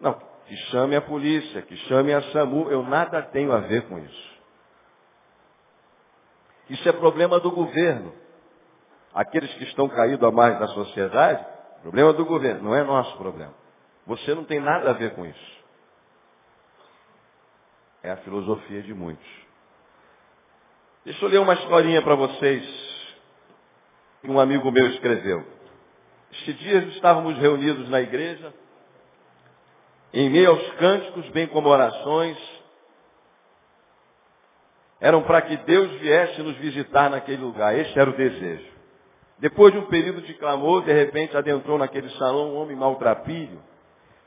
[0.01, 0.15] Não,
[0.47, 4.39] que chame a polícia, que chame a SAMU, eu nada tenho a ver com isso.
[6.71, 8.13] Isso é problema do governo.
[9.15, 11.45] Aqueles que estão caídos a mais da sociedade,
[11.83, 13.55] problema do governo, não é nosso problema.
[14.07, 15.58] Você não tem nada a ver com isso.
[18.03, 19.27] É a filosofia de muitos.
[21.05, 22.65] Deixa eu ler uma historinha para vocês
[24.21, 25.45] que um amigo meu escreveu.
[26.33, 28.53] Este dia estávamos reunidos na igreja,
[30.13, 32.37] em meio aos cânticos, bem como orações,
[35.01, 37.77] eram para que Deus viesse nos visitar naquele lugar.
[37.79, 38.69] Este era o desejo.
[39.39, 43.63] Depois de um período de clamor, de repente adentrou naquele salão um homem maltrapilho,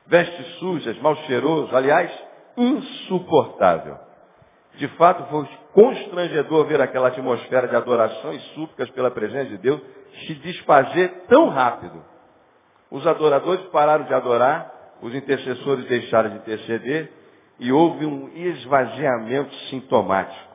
[0.08, 2.12] vestes sujas, mal cheiroso, aliás,
[2.58, 3.98] insuportável.
[4.76, 9.82] De fato, foi constrangedor ver aquela atmosfera de adoração e súplicas pela presença de Deus
[10.26, 12.04] se desfazer tão rápido.
[12.90, 14.72] Os adoradores pararam de adorar,
[15.02, 17.12] os intercessores deixaram de interceder
[17.60, 20.52] e houve um esvaziamento sintomático.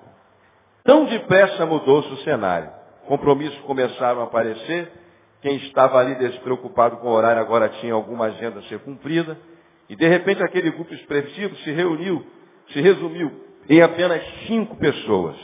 [0.85, 2.71] Tão depressa mudou-se o cenário.
[3.07, 4.93] Compromissos começaram a aparecer.
[5.41, 9.39] Quem estava ali despreocupado com o horário agora tinha alguma agenda a ser cumprida.
[9.89, 12.25] E de repente aquele grupo expressivo se reuniu,
[12.73, 13.31] se resumiu
[13.69, 15.37] em apenas cinco pessoas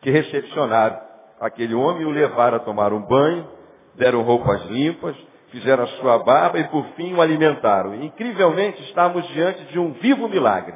[0.00, 1.00] que recepcionaram
[1.40, 3.48] aquele homem e o levaram a tomar um banho,
[3.94, 5.16] deram roupas limpas,
[5.50, 7.94] fizeram a sua barba e por fim o alimentaram.
[7.94, 10.74] E, incrivelmente estávamos diante de um vivo milagre.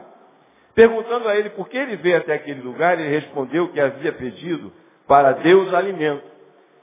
[0.74, 4.72] Perguntando a ele por que ele veio até aquele lugar, ele respondeu que havia pedido
[5.06, 6.22] para Deus alimento.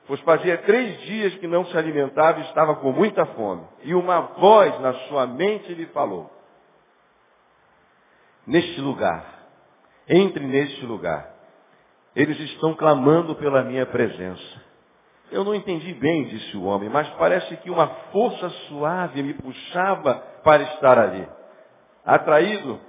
[0.07, 3.67] Pois fazia três dias que não se alimentava e estava com muita fome.
[3.83, 6.31] E uma voz na sua mente lhe falou.
[8.45, 9.25] Neste lugar,
[10.07, 11.35] entre neste lugar.
[12.15, 14.65] Eles estão clamando pela minha presença.
[15.29, 20.15] Eu não entendi bem, disse o homem, mas parece que uma força suave me puxava
[20.41, 21.27] para estar ali.
[22.05, 22.79] Atraído?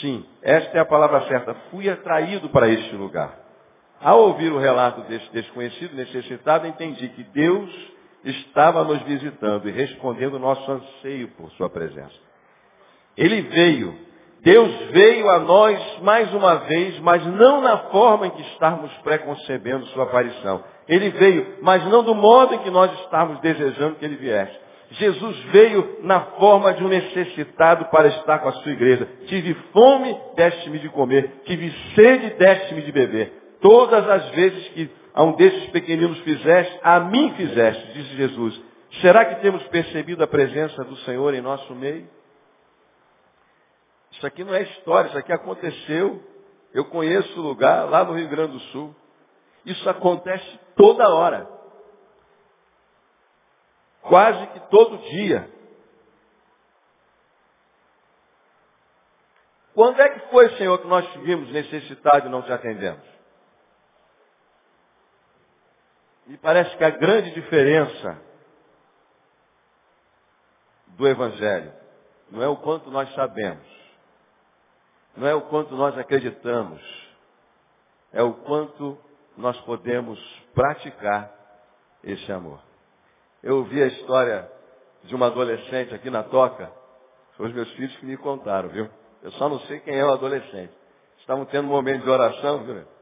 [0.00, 1.54] Sim, esta é a palavra certa.
[1.70, 3.43] Fui atraído para este lugar.
[4.04, 7.70] Ao ouvir o relato deste desconhecido, necessitado, entendi que Deus
[8.22, 12.14] estava nos visitando e respondendo o nosso anseio por sua presença.
[13.16, 13.98] Ele veio
[14.44, 19.86] Deus veio a nós mais uma vez, mas não na forma em que estávamos preconcebendo
[19.86, 20.62] sua aparição.
[20.86, 24.54] Ele veio, mas não do modo em que nós estávamos desejando que ele viesse.
[24.90, 29.08] Jesus veio na forma de um necessitado para estar com a sua igreja.
[29.26, 31.40] Tive fome, deste-me de comer.
[31.46, 33.43] Tive sede, deste-me de beber.
[33.64, 38.60] Todas as vezes que a um desses pequeninos fizeste, a mim fizeste, disse Jesus.
[39.00, 42.06] Será que temos percebido a presença do Senhor em nosso meio?
[44.12, 46.22] Isso aqui não é história, isso aqui aconteceu.
[46.74, 48.94] Eu conheço o lugar lá no Rio Grande do Sul.
[49.64, 51.48] Isso acontece toda hora.
[54.02, 55.48] Quase que todo dia.
[59.72, 63.13] Quando é que foi, Senhor, que nós vimos necessidade e não te atendemos?
[66.26, 68.18] Me parece que a grande diferença
[70.88, 71.72] do Evangelho
[72.30, 73.66] não é o quanto nós sabemos,
[75.16, 76.80] não é o quanto nós acreditamos,
[78.12, 78.98] é o quanto
[79.36, 80.18] nós podemos
[80.54, 81.30] praticar
[82.02, 82.60] esse amor.
[83.42, 84.50] Eu ouvi a história
[85.02, 86.72] de uma adolescente aqui na toca,
[87.36, 88.88] foram os meus filhos que me contaram, viu?
[89.22, 90.72] Eu só não sei quem é o adolescente.
[91.18, 92.93] Estavam tendo um momento de oração, viu?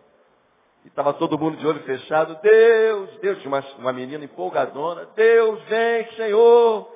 [0.84, 2.38] E estava todo mundo de olho fechado.
[2.42, 5.06] Deus, Deus, uma, uma menina empolgadona.
[5.14, 6.90] Deus, vem, Senhor.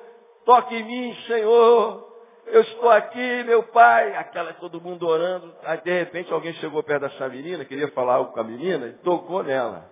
[0.45, 2.05] Toque em mim, Senhor.
[2.47, 4.15] Eu estou aqui, meu pai.
[4.15, 5.53] Aquela, todo mundo orando.
[5.63, 8.93] Aí, de repente, alguém chegou perto dessa menina, queria falar algo com a menina, e
[8.93, 9.89] tocou nela.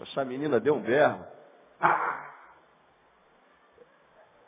[0.00, 1.24] Essa menina deu um berro.
[1.80, 2.30] Ah!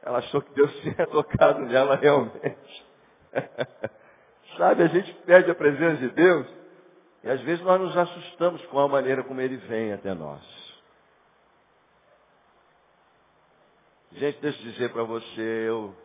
[0.02, 2.86] Ela achou que Deus tinha tocado nela realmente.
[4.58, 6.63] Sabe, a gente perde a presença de Deus
[7.24, 10.42] e às vezes nós nos assustamos com a maneira como Ele vem até nós.
[14.12, 15.96] Gente, deixa eu dizer para você, eu...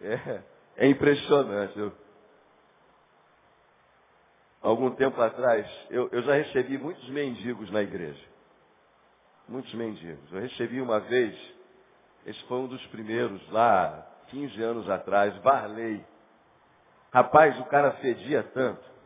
[0.00, 0.42] É,
[0.76, 1.76] é impressionante.
[1.76, 1.92] Eu...
[4.62, 8.24] Algum tempo atrás, eu, eu já recebi muitos mendigos na igreja.
[9.48, 10.32] Muitos mendigos.
[10.32, 11.36] Eu recebi uma vez,
[12.26, 16.04] esse foi um dos primeiros, lá 15 anos atrás, Varley.
[17.12, 18.97] Rapaz, o cara fedia tanto.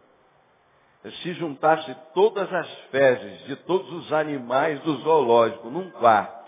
[1.10, 6.42] Se juntasse todas as fezes de todos os animais do zoológico num quarto,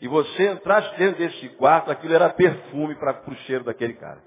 [0.00, 4.18] e você entrasse dentro desse quarto, aquilo era perfume para o cheiro daquele cara.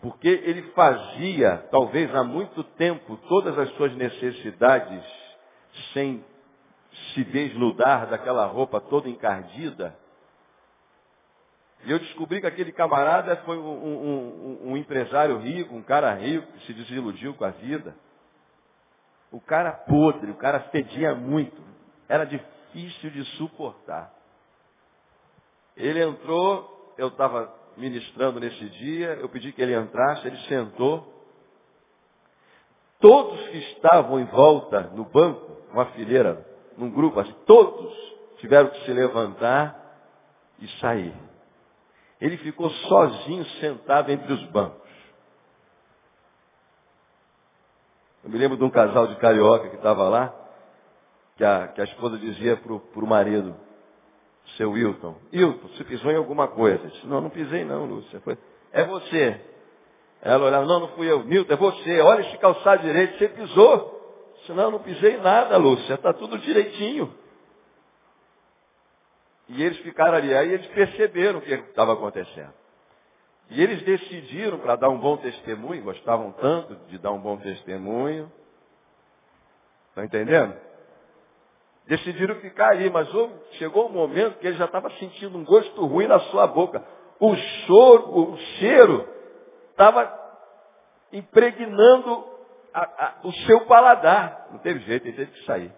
[0.00, 5.04] Porque ele fazia, talvez há muito tempo, todas as suas necessidades
[5.92, 6.24] sem
[7.12, 9.98] se desnudar daquela roupa toda encardida,
[11.84, 13.96] e eu descobri que aquele camarada foi um, um,
[14.64, 17.94] um, um, empresário rico, um cara rico, que se desiludiu com a vida.
[19.30, 21.60] O cara podre, o cara fedia muito.
[22.08, 24.12] Era difícil de suportar.
[25.76, 31.12] Ele entrou, eu estava ministrando nesse dia, eu pedi que ele entrasse, ele sentou.
[32.98, 36.44] Todos que estavam em volta no banco, uma fileira,
[36.76, 37.94] num grupo todos
[38.38, 39.78] tiveram que se levantar
[40.58, 41.25] e sair.
[42.20, 44.86] Ele ficou sozinho sentado entre os bancos.
[48.24, 50.34] Eu me lembro de um casal de carioca que estava lá,
[51.36, 53.54] que a, que a esposa dizia para o marido,
[54.56, 56.82] seu Wilton, Wilton, você pisou em alguma coisa?
[56.82, 58.20] Ele disse, não, não pisei não, Lúcia.
[58.20, 58.38] Foi,
[58.72, 59.40] é você.
[60.22, 61.22] Ela olhava, não, não fui eu.
[61.24, 62.00] Milton, é você.
[62.00, 64.34] Olha esse calçado direito, você pisou.
[64.38, 65.94] disse, não, não pisei nada, Lúcia.
[65.94, 67.12] Está tudo direitinho.
[69.48, 70.34] E eles ficaram ali.
[70.34, 72.52] Aí eles perceberam o que estava acontecendo.
[73.50, 78.30] E eles decidiram, para dar um bom testemunho, gostavam tanto de dar um bom testemunho.
[79.88, 80.54] Estão entendendo?
[81.86, 83.08] Decidiram ficar ali, mas
[83.52, 86.84] chegou um momento que ele já estava sentindo um gosto ruim na sua boca.
[87.20, 89.08] O choro, o cheiro
[89.70, 90.12] estava
[91.12, 92.26] impregnando
[92.74, 94.48] a, a, o seu paladar.
[94.50, 95.72] Não teve jeito, ele teve que sair.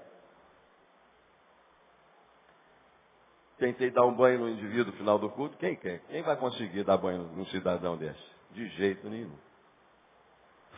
[3.59, 5.57] Tentei dar um banho no indivíduo no final do culto.
[5.59, 6.01] Quem quer?
[6.09, 8.23] Quem vai conseguir dar banho num cidadão desse?
[8.53, 9.35] De jeito nenhum.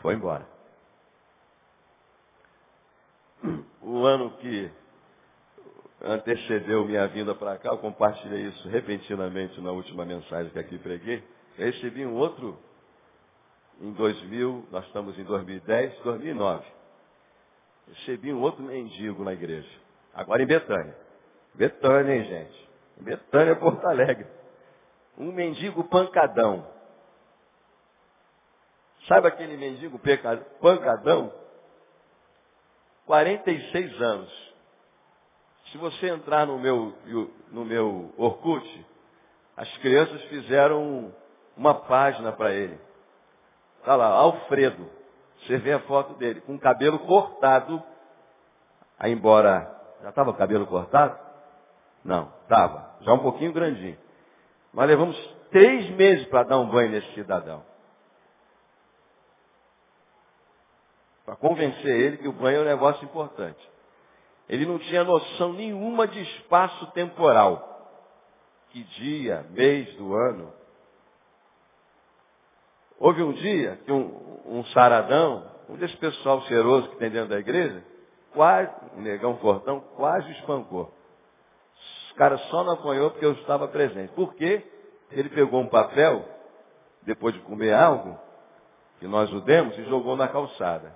[0.00, 0.46] Foi embora.
[3.82, 4.70] O ano que
[6.02, 11.22] antecedeu minha vinda para cá, eu compartilhei isso repentinamente na última mensagem que aqui preguei.
[11.58, 12.58] Eu recebi um outro
[13.80, 16.64] em 2000, nós estamos em 2010, 2009.
[17.88, 19.68] Recebi um outro mendigo na igreja.
[20.14, 20.96] Agora em Betânia.
[21.54, 22.69] Betânia, hein, gente?
[23.00, 24.26] Betânia, Porto Alegre.
[25.18, 26.66] Um mendigo pancadão.
[29.06, 30.00] Sabe aquele mendigo
[30.60, 31.32] pancadão?
[33.06, 34.54] 46 anos.
[35.70, 36.94] Se você entrar no meu,
[37.50, 38.86] no meu Orkut,
[39.56, 41.14] as crianças fizeram
[41.56, 42.78] uma página para ele.
[43.78, 44.90] Está lá, Alfredo.
[45.40, 47.82] Você vê a foto dele, com o cabelo cortado.
[48.98, 49.76] Aí embora.
[50.02, 51.18] Já estava o cabelo cortado?
[52.04, 52.96] Não, estava.
[53.02, 53.98] Já um pouquinho grandinho.
[54.72, 55.16] Mas levamos
[55.50, 57.62] três meses para dar um banho nesse cidadão.
[61.24, 63.70] Para convencer ele que o banho é um negócio importante.
[64.48, 67.68] Ele não tinha noção nenhuma de espaço temporal.
[68.70, 70.52] Que dia, mês do ano.
[72.98, 77.38] Houve um dia que um, um saradão, um desse pessoal cheiroso que tem dentro da
[77.38, 77.82] igreja,
[78.32, 80.92] quase, um negão fortão, quase espancou.
[82.10, 84.12] Os caras só não apanhou porque eu estava presente.
[84.14, 84.66] Por quê?
[85.12, 86.24] Ele pegou um papel,
[87.02, 88.18] depois de comer algo,
[88.98, 90.92] que nós o demos, e jogou na calçada.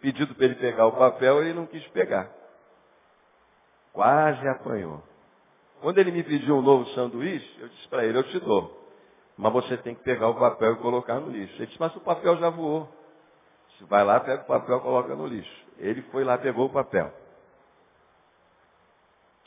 [0.00, 2.28] Pedido para ele pegar o papel, ele não quis pegar.
[3.92, 5.02] Quase apanhou.
[5.80, 8.84] Quando ele me pediu um novo sanduíche, eu disse para ele, eu te dou.
[9.38, 11.54] Mas você tem que pegar o papel e colocar no lixo.
[11.56, 12.88] Ele disse, mas o papel já voou.
[13.70, 15.66] Você vai lá, pega o papel e coloca no lixo.
[15.78, 17.12] Ele foi lá, pegou o papel.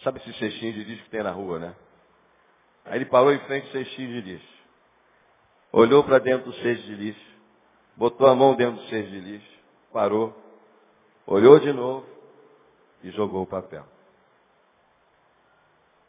[0.04, 1.76] Sabe esse cestinho de lixo que tem na rua, né?
[2.86, 4.60] Aí ele parou em frente ao cestinho de lixo.
[5.72, 7.30] Olhou para dentro do cesto de lixo.
[7.96, 9.60] Botou a mão dentro do cesto de lixo.
[9.92, 10.36] parou,
[11.28, 12.08] olhou de novo
[13.04, 13.86] e jogou o papel.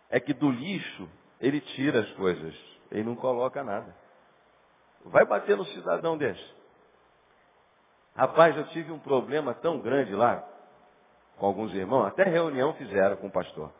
[0.09, 1.09] É que do lixo
[1.41, 2.55] ele tira as coisas,
[2.91, 3.95] ele não coloca nada.
[5.05, 6.55] Vai bater no cidadão desse.
[8.15, 10.47] Rapaz, eu tive um problema tão grande lá
[11.39, 13.73] com alguns irmãos, até reunião fizeram com o pastor.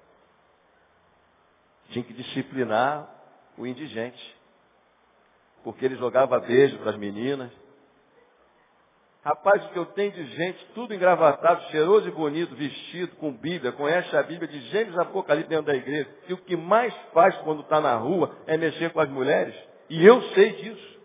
[1.91, 3.09] Tinha que disciplinar
[3.57, 4.37] o indigente.
[5.63, 7.51] Porque ele jogava beijo para as meninas.
[9.23, 13.71] Rapaz, o que eu tenho de gente, tudo engravatado, cheiroso e bonito, vestido, com Bíblia,
[13.71, 16.09] conhece a Bíblia de Gênesis Apocalipse dentro da igreja.
[16.27, 19.55] E o que mais faz quando está na rua é mexer com as mulheres.
[19.91, 21.01] E eu sei disso.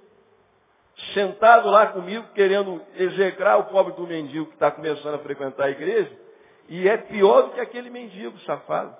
[1.14, 5.72] Sentado lá comigo, querendo execrar o pobre do mendigo que está começando a frequentar a
[5.72, 6.12] igreja.
[6.70, 8.96] E é pior do que aquele mendigo safado.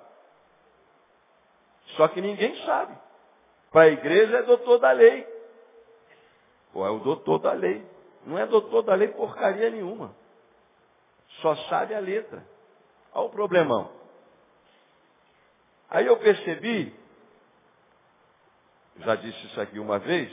[1.96, 2.96] Só que ninguém sabe.
[3.70, 5.26] Para a igreja é doutor da lei.
[6.74, 7.84] Ou é o doutor da lei.
[8.24, 10.14] Não é doutor da lei porcaria nenhuma.
[11.40, 12.44] Só sabe a letra.
[13.12, 13.90] Olha o problemão.
[15.88, 16.94] Aí eu percebi,
[18.98, 20.32] já disse isso aqui uma vez,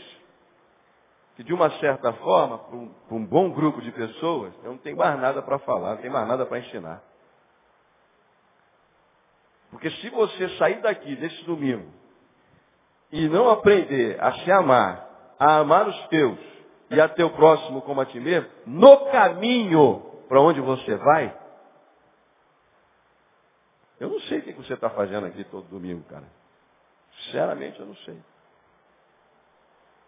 [1.36, 4.98] que de uma certa forma, para um, um bom grupo de pessoas, eu não tenho
[4.98, 7.04] mais nada para falar, não tenho mais nada para ensinar.
[9.84, 11.92] Porque se você sair daqui desse domingo
[13.12, 16.40] e não aprender a se amar, a amar os teus
[16.90, 21.38] e a teu próximo como a ti mesmo, no caminho para onde você vai,
[24.00, 26.32] eu não sei o que você está fazendo aqui todo domingo, cara.
[27.26, 28.18] Sinceramente, eu não sei.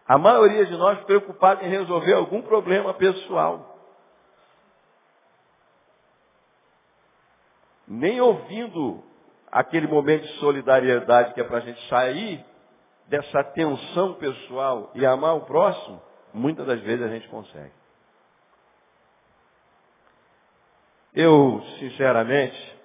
[0.07, 3.77] A maioria de nós preocupada em resolver algum problema pessoal.
[7.85, 9.03] Nem ouvindo
[9.55, 12.45] aquele momento de solidariedade que é para a gente sair
[13.07, 16.01] dessa tensão pessoal e amar o próximo,
[16.33, 17.71] muitas das vezes a gente consegue.
[21.13, 22.77] Eu, sinceramente,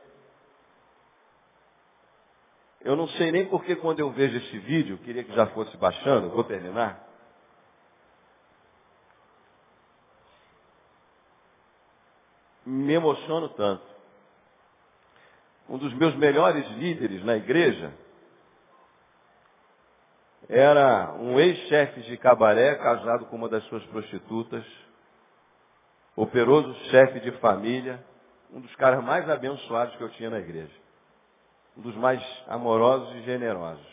[2.83, 6.31] eu não sei nem porque quando eu vejo esse vídeo, queria que já fosse baixando,
[6.31, 7.05] vou terminar.
[12.65, 13.90] Me emociono tanto
[15.71, 17.93] um dos meus melhores líderes na igreja,
[20.49, 24.65] era um ex-chefe de cabaré casado com uma das suas prostitutas,
[26.17, 28.05] operoso chefe de família,
[28.53, 30.75] um dos caras mais abençoados que eu tinha na igreja.
[31.77, 33.87] Um dos mais amorosos e generosos.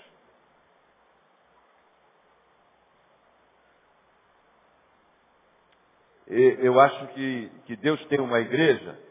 [6.25, 9.06] Eu acho que, que Deus tem uma igreja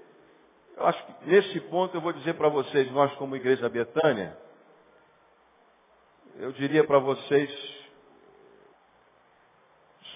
[0.77, 4.37] eu acho que nesse ponto eu vou dizer para vocês, nós como Igreja Betânia,
[6.37, 7.51] eu diria para vocês,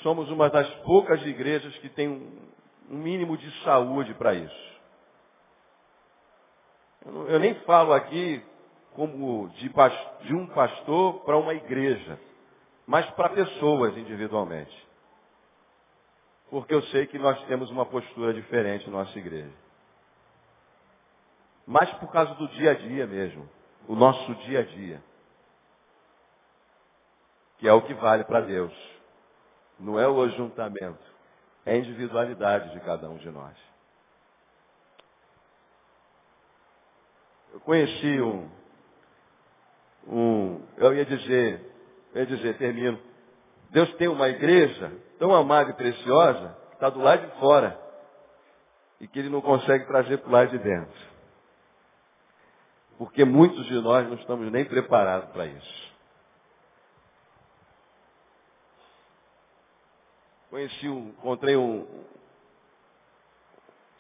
[0.02, 2.50] somos uma das poucas igrejas que tem um,
[2.90, 4.70] mínimo de saúde para isso.
[7.06, 8.44] Eu, nem falo aqui
[8.94, 9.70] como de,
[10.26, 12.20] de um pastor para uma igreja,
[12.86, 14.88] mas para pessoas individualmente.
[16.50, 19.69] Porque eu sei que nós temos uma postura diferente na nossa igreja
[21.70, 23.48] mas por causa do dia a dia mesmo.
[23.86, 25.00] O nosso dia a dia.
[27.58, 28.72] Que é o que vale para Deus.
[29.78, 30.98] Não é o ajuntamento.
[31.64, 33.56] É a individualidade de cada um de nós.
[37.52, 38.50] Eu conheci um,
[40.08, 41.72] um eu ia dizer,
[42.12, 43.00] eu ia dizer, termino.
[43.70, 47.80] Deus tem uma igreja tão amada e preciosa que está do lado de fora
[49.00, 51.09] e que ele não consegue trazer para o lado de dentro
[53.00, 55.92] porque muitos de nós não estamos nem preparados para isso.
[60.50, 61.86] Conheci um, encontrei um,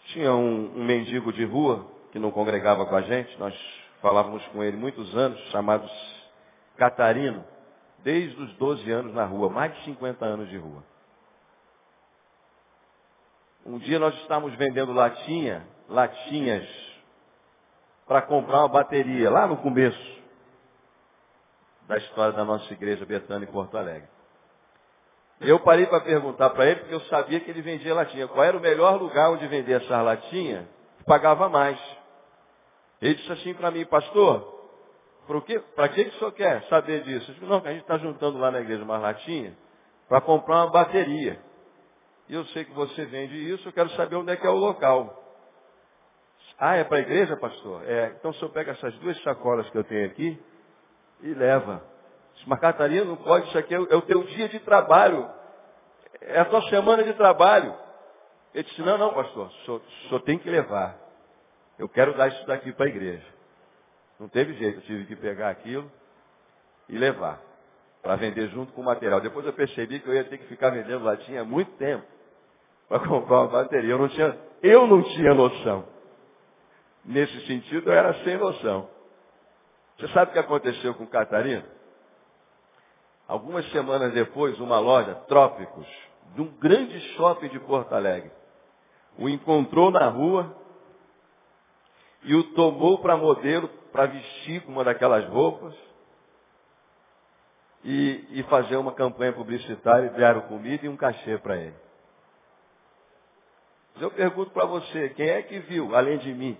[0.08, 3.54] tinha um, um mendigo de rua que não congregava com a gente, nós
[4.02, 5.88] falávamos com ele muitos anos, chamado
[6.76, 7.42] Catarino,
[8.00, 10.84] desde os 12 anos na rua, mais de 50 anos de rua.
[13.64, 16.89] Um dia nós estávamos vendendo latinha, latinhas
[18.10, 20.20] para comprar uma bateria, lá no começo
[21.86, 24.08] da história da nossa igreja Betânia em Porto Alegre.
[25.40, 28.26] Eu parei para perguntar para ele, porque eu sabia que ele vendia latinha.
[28.26, 31.78] Qual era o melhor lugar onde vender essa latinha que pagava mais?
[33.00, 34.58] Ele disse assim para mim, pastor,
[35.76, 37.30] para que, que o senhor quer saber disso?
[37.30, 39.56] Eu disse, não, que a gente está juntando lá na igreja uma latinha
[40.08, 41.40] para comprar uma bateria.
[42.28, 44.56] E eu sei que você vende isso, eu quero saber onde é que é o
[44.56, 45.29] local.
[46.62, 47.82] Ah, é para a igreja, pastor?
[47.88, 50.38] É, então o senhor pega essas duas sacolas que eu tenho aqui
[51.22, 51.82] e leva.
[52.46, 55.26] Mas Catarina, não pode, isso aqui é o, é o teu dia de trabalho.
[56.20, 57.74] É a tua semana de trabalho.
[58.54, 60.98] Ele disse, não, não, pastor, o senhor, o senhor tem que levar.
[61.78, 63.26] Eu quero dar isso daqui para a igreja.
[64.18, 65.90] Não teve jeito, eu tive que pegar aquilo
[66.90, 67.40] e levar
[68.02, 69.18] para vender junto com o material.
[69.22, 72.04] Depois eu percebi que eu ia ter que ficar vendendo latinha há muito tempo
[72.86, 73.92] para comprar uma bateria.
[73.92, 75.99] Eu não tinha, eu não tinha noção.
[77.04, 78.88] Nesse sentido, eu era sem noção.
[79.98, 81.64] Você sabe o que aconteceu com Catarina?
[83.28, 85.86] Algumas semanas depois, uma loja, Trópicos,
[86.34, 88.30] de um grande shopping de Porto Alegre,
[89.18, 90.56] o encontrou na rua
[92.22, 95.74] e o tomou para modelo para vestir com uma daquelas roupas
[97.84, 101.76] e, e fazer uma campanha publicitária e deram comida e um cachê para ele.
[104.00, 106.58] Eu pergunto para você, quem é que viu, além de mim,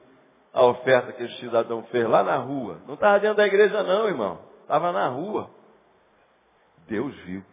[0.52, 2.80] a oferta que esse cidadão fez lá na rua?
[2.86, 4.40] Não estava dentro da igreja não, irmão.
[4.62, 5.50] Estava na rua.
[6.88, 7.44] Deus viu.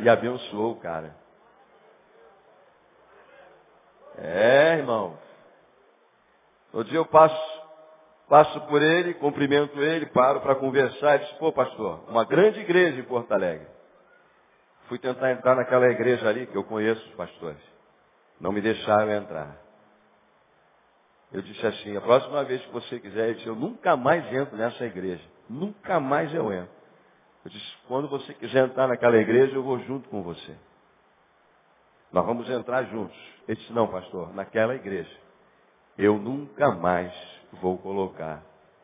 [0.00, 1.14] E abençoou o cara.
[4.18, 5.18] É, irmão.
[6.72, 7.56] Todo dia eu passo
[8.28, 12.98] Passo por ele, cumprimento ele, paro para conversar e disse, pô pastor, uma grande igreja
[12.98, 13.68] em Porto Alegre.
[14.88, 17.60] Fui tentar entrar naquela igreja ali, que eu conheço os pastores.
[18.40, 19.56] Não me deixaram entrar.
[21.32, 24.56] Eu disse assim, a próxima vez que você quiser, eu, disse, eu nunca mais entro
[24.56, 25.22] nessa igreja.
[25.48, 26.74] Nunca mais eu entro.
[27.44, 30.56] Eu disse, quando você quiser entrar naquela igreja, eu vou junto com você.
[32.12, 33.16] Nós vamos entrar juntos.
[33.46, 35.10] Ele disse, não, pastor, naquela igreja.
[35.98, 37.12] Eu nunca mais
[37.60, 38.42] vou colocar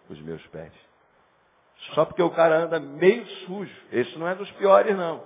[0.09, 0.72] os meus pés.
[1.95, 3.74] Só porque o cara anda meio sujo.
[3.90, 5.24] Esse não é dos piores, não.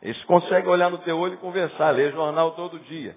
[0.00, 3.16] Esse consegue olhar no teu olho e conversar, ler jornal todo dia.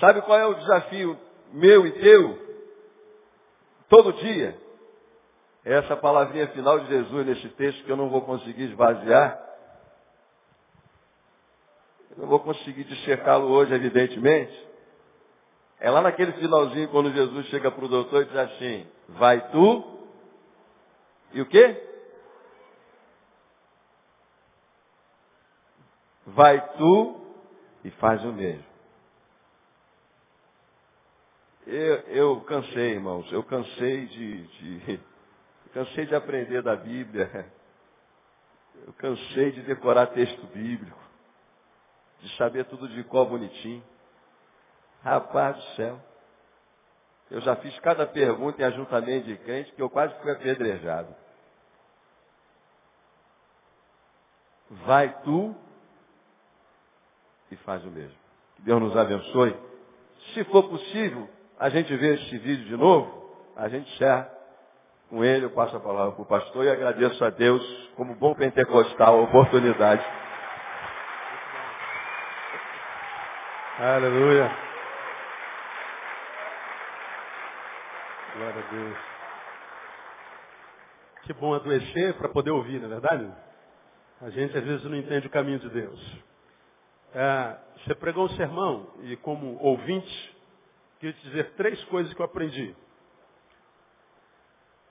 [0.00, 1.18] Sabe qual é o desafio
[1.52, 2.38] meu e teu?
[3.88, 4.58] Todo dia.
[5.64, 9.38] É essa palavrinha final de Jesus nesse texto que eu não vou conseguir esvaziar.
[12.16, 14.66] Não vou conseguir dissertá-lo hoje, evidentemente.
[15.80, 19.98] É lá naquele finalzinho, quando Jesus chega para o doutor e diz assim, vai tu,
[21.32, 21.84] e o quê?
[26.26, 27.20] Vai tu
[27.84, 28.64] e faz o mesmo.
[31.70, 35.00] Eu, eu cansei, irmãos, eu cansei de, de
[35.74, 37.52] cansei de aprender da Bíblia.
[38.86, 40.98] Eu cansei de decorar texto bíblico
[42.20, 43.84] de saber tudo de qual bonitinho.
[45.04, 46.00] Rapaz do céu.
[47.30, 51.14] Eu já fiz cada pergunta em ajuntamento de crente que eu quase fui apedrejado.
[54.86, 55.54] Vai tu
[57.50, 58.16] e faz o mesmo.
[58.56, 59.54] Que Deus nos abençoe.
[60.32, 61.28] Se for possível,
[61.58, 64.30] a gente vê este vídeo de novo, a gente encerra
[65.10, 67.62] com ele, eu passo a palavra para o pastor e agradeço a Deus,
[67.96, 70.04] como bom pentecostal, a oportunidade
[73.80, 74.50] Aleluia.
[78.34, 78.98] Glória a Deus.
[81.22, 83.32] Que bom adoecer para poder ouvir, não é verdade?
[84.20, 86.16] A gente às vezes não entende o caminho de Deus.
[87.14, 90.36] É, você pregou um sermão e como ouvinte,
[90.98, 92.74] queria te dizer três coisas que eu aprendi.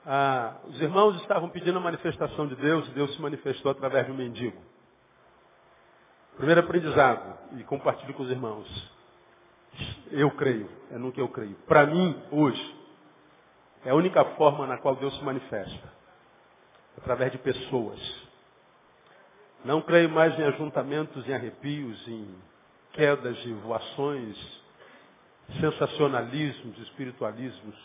[0.06, 4.12] Ah, os irmãos estavam pedindo a manifestação de Deus e Deus se manifestou através de
[4.12, 4.56] um mendigo.
[6.36, 8.92] Primeiro aprendizado, e compartilho com os irmãos.
[10.10, 11.54] Eu creio, é no que eu creio.
[11.66, 12.76] Para mim, hoje,
[13.84, 15.92] é a única forma na qual Deus se manifesta.
[16.96, 18.00] Através de pessoas.
[19.64, 22.34] Não creio mais em ajuntamentos, em arrepios, em
[22.92, 24.57] quedas de voações,
[25.60, 27.76] sensacionalismos, espiritualismos.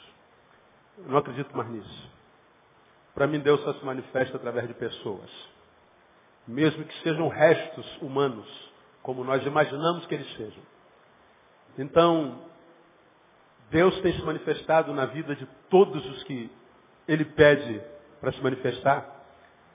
[0.97, 2.11] Eu não acredito mais nisso.
[3.14, 5.30] Para mim, Deus só se manifesta através de pessoas
[6.47, 8.47] mesmo que sejam restos humanos,
[9.01, 10.64] como nós imaginamos que eles sejam.
[11.78, 12.41] Então,
[13.70, 16.49] Deus tem se manifestado na vida de todos os que
[17.07, 17.82] Ele pede
[18.20, 19.09] para se manifestar.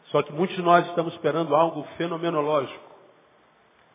[0.07, 2.89] Só que muitos de nós estamos esperando algo fenomenológico.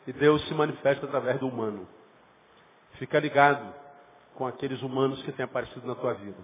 [0.05, 1.87] E Deus se manifesta através do humano.
[2.93, 3.73] Fica ligado
[4.35, 6.37] com aqueles humanos que têm aparecido na tua vida.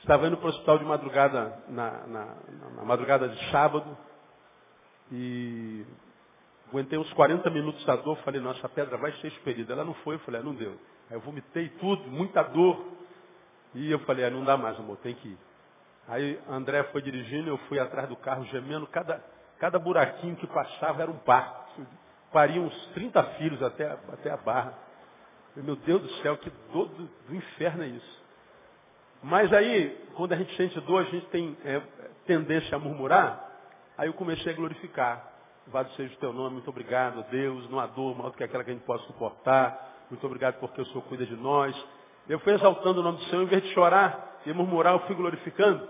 [0.00, 2.36] Estava indo para o hospital de madrugada, na, na,
[2.76, 3.96] na madrugada de sábado,
[5.10, 5.84] e
[6.68, 9.74] aguentei uns 40 minutos da dor, falei, nossa, a pedra vai ser expelida.
[9.74, 10.72] Ela não foi, eu falei, ah, não deu.
[11.08, 12.84] Aí eu vomitei tudo, muita dor.
[13.74, 15.38] E eu falei, ah, não dá mais, amor, tem que ir.
[16.08, 19.22] Aí André foi dirigindo, eu fui atrás do carro gemendo, cada,
[19.58, 21.86] cada buraquinho que passava era um parto.
[22.32, 24.76] Paria uns 30 filhos até, até a barra.
[25.56, 28.22] Meu Deus do céu, que dor do, do inferno é isso.
[29.22, 31.80] Mas aí, quando a gente sente dor, a gente tem é,
[32.26, 33.50] tendência a murmurar.
[33.96, 35.30] Aí eu comecei a glorificar.
[35.66, 38.64] Louvado seja o teu nome, muito obrigado, Deus, não há dor maior do que aquela
[38.64, 40.06] que a gente possa suportar.
[40.10, 41.76] Muito obrigado porque o Senhor cuida de nós.
[42.28, 45.14] Eu fui exaltando o nome do Senhor, em vez de chorar e murmurar, eu fui
[45.14, 45.88] glorificando.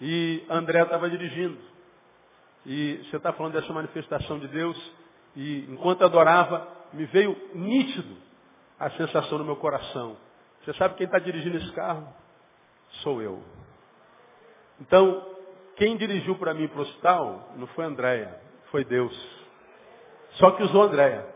[0.00, 1.58] E André estava dirigindo.
[2.64, 4.92] E você está falando dessa manifestação de Deus.
[5.36, 8.25] E enquanto adorava, me veio nítido
[8.78, 10.16] a sensação no meu coração.
[10.64, 12.06] Você sabe quem está dirigindo esse carro?
[13.02, 13.42] Sou eu.
[14.80, 15.24] Então,
[15.76, 18.38] quem dirigiu para mim para o hospital não foi Andréia,
[18.70, 19.14] foi Deus.
[20.32, 21.26] Só que usou Andréia.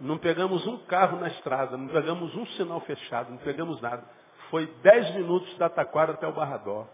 [0.00, 4.04] Não pegamos um carro na estrada, não pegamos um sinal fechado, não pegamos nada.
[4.50, 6.86] Foi dez minutos da Taquara até o Barradó.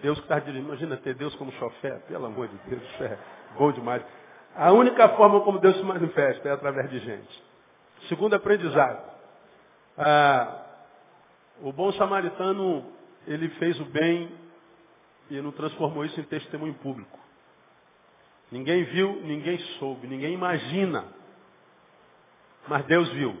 [0.00, 0.68] Deus que está dirigindo.
[0.68, 2.00] Imagina ter Deus como chofer.
[2.08, 3.18] Pelo amor de Deus, isso é
[3.56, 4.02] bom demais.
[4.56, 7.51] A única forma como Deus se manifesta é através de gente.
[8.12, 9.10] Segundo aprendizado.
[9.96, 10.66] Ah,
[11.62, 12.84] o bom samaritano,
[13.26, 14.30] ele fez o bem
[15.30, 17.18] e não transformou isso em testemunho público.
[18.50, 21.06] Ninguém viu, ninguém soube, ninguém imagina.
[22.68, 23.34] Mas Deus viu.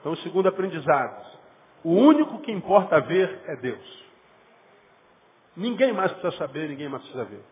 [0.00, 1.38] Então, segundo aprendizado,
[1.84, 4.04] o único que importa ver é Deus.
[5.54, 7.44] Ninguém mais precisa saber, ninguém mais precisa ver.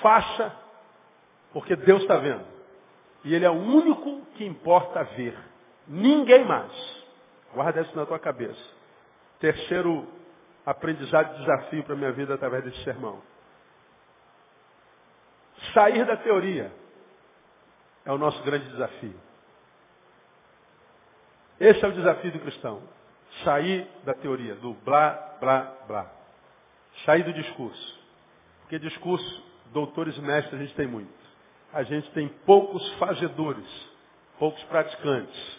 [0.00, 0.56] Faça,
[1.52, 2.53] porque Deus está vendo.
[3.24, 5.36] E Ele é o único que importa ver.
[5.86, 6.72] Ninguém mais.
[7.52, 8.60] Guarda isso na tua cabeça.
[9.40, 10.06] Terceiro
[10.64, 13.20] aprendizado e desafio para a minha vida através desse sermão.
[15.72, 16.72] Sair da teoria
[18.04, 19.18] é o nosso grande desafio.
[21.58, 22.82] Esse é o desafio do cristão.
[23.42, 26.10] Sair da teoria, do blá, blá, blá.
[27.04, 28.04] Sair do discurso.
[28.60, 31.23] Porque discurso, doutores e mestres, a gente tem muito.
[31.74, 33.66] A gente tem poucos fazedores,
[34.38, 35.58] poucos praticantes,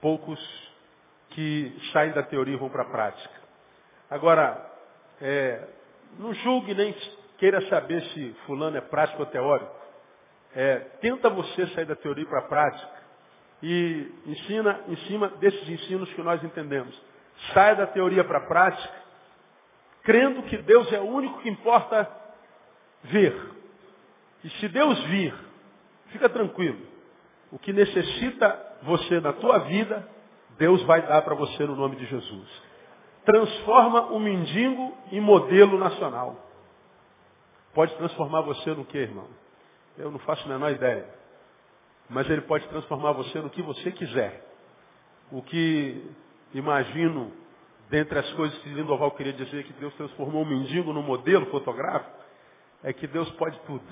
[0.00, 0.38] poucos
[1.30, 3.34] que saem da teoria e vão para a prática.
[4.08, 4.64] Agora,
[5.20, 5.66] é,
[6.20, 6.94] não julgue nem
[7.36, 9.74] queira saber se fulano é prático ou teórico.
[10.54, 13.02] É, tenta você sair da teoria para a prática
[13.60, 16.96] e ensina em cima desses ensinos que nós entendemos.
[17.52, 18.94] Saia da teoria para a prática,
[20.04, 22.08] crendo que Deus é o único que importa
[23.02, 23.36] ver.
[24.44, 25.45] E se Deus vir,
[26.08, 26.78] fica tranquilo.
[27.50, 30.06] O que necessita você na tua vida,
[30.58, 32.62] Deus vai dar para você no nome de Jesus.
[33.24, 36.36] Transforma o mendigo em modelo nacional.
[37.74, 39.26] Pode transformar você no que, irmão?
[39.98, 41.06] Eu não faço a menor ideia.
[42.08, 44.46] Mas ele pode transformar você no que você quiser.
[45.30, 46.08] O que
[46.54, 47.32] imagino,
[47.90, 52.16] dentre as coisas que Lindoval queria dizer que Deus transformou um mendigo no modelo fotográfico,
[52.82, 53.84] é que Deus pode tudo.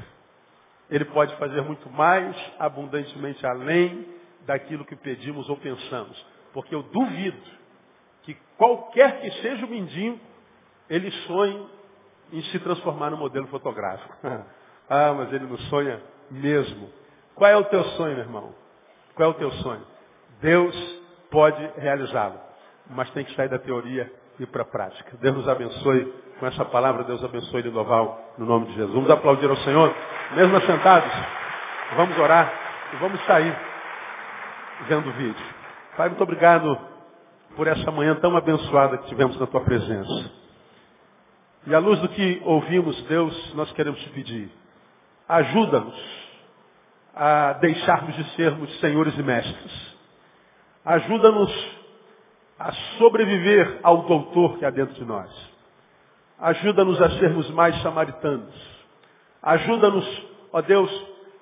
[0.91, 4.07] Ele pode fazer muito mais abundantemente além
[4.47, 6.25] daquilo que pedimos ou pensamos.
[6.53, 7.41] Porque eu duvido
[8.23, 10.19] que qualquer que seja o mendigo,
[10.89, 11.69] ele sonhe
[12.33, 14.15] em se transformar no modelo fotográfico.
[14.89, 16.91] ah, mas ele não sonha mesmo.
[17.35, 18.55] Qual é o teu sonho, meu irmão?
[19.15, 19.87] Qual é o teu sonho?
[20.41, 20.75] Deus
[21.31, 22.39] pode realizá-lo,
[22.91, 25.17] mas tem que sair da teoria e para a prática.
[25.21, 28.93] Deus nos abençoe com essa palavra, Deus abençoe Lindoval, no nome de Jesus.
[28.93, 29.95] Vamos aplaudir ao Senhor,
[30.35, 31.13] mesmo assentados.
[31.97, 32.53] Vamos orar
[32.93, 33.57] e vamos sair
[34.89, 35.47] vendo o vídeo.
[35.97, 36.77] Pai, muito obrigado
[37.57, 40.31] por essa manhã tão abençoada que tivemos na tua presença.
[41.67, 44.51] E à luz do que ouvimos, Deus, nós queremos te pedir.
[45.29, 46.25] Ajuda-nos
[47.15, 49.95] a deixarmos de sermos senhores e mestres.
[50.85, 51.84] Ajuda-nos
[52.65, 55.31] a sobreviver ao doutor que há dentro de nós.
[56.41, 58.55] Ajuda-nos a sermos mais samaritanos.
[59.43, 60.91] Ajuda-nos, ó Deus,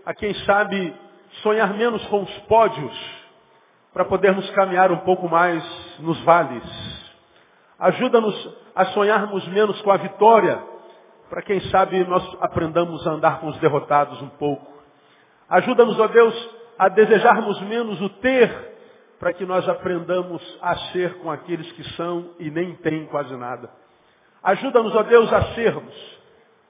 [0.05, 0.93] a quem sabe
[1.45, 3.23] sonhar menos com os pódios,
[3.93, 5.63] para podermos caminhar um pouco mais
[6.01, 6.65] nos vales.
[7.79, 10.61] Ajuda-nos a sonharmos menos com a vitória,
[11.31, 14.67] para quem sabe nós aprendamos a andar com os derrotados um pouco.
[15.49, 18.72] Ajuda-nos, ó Deus, a desejarmos menos o ter,
[19.23, 23.71] para que nós aprendamos a ser com aqueles que são e nem têm quase nada.
[24.43, 25.95] Ajuda-nos, ó Deus, a sermos,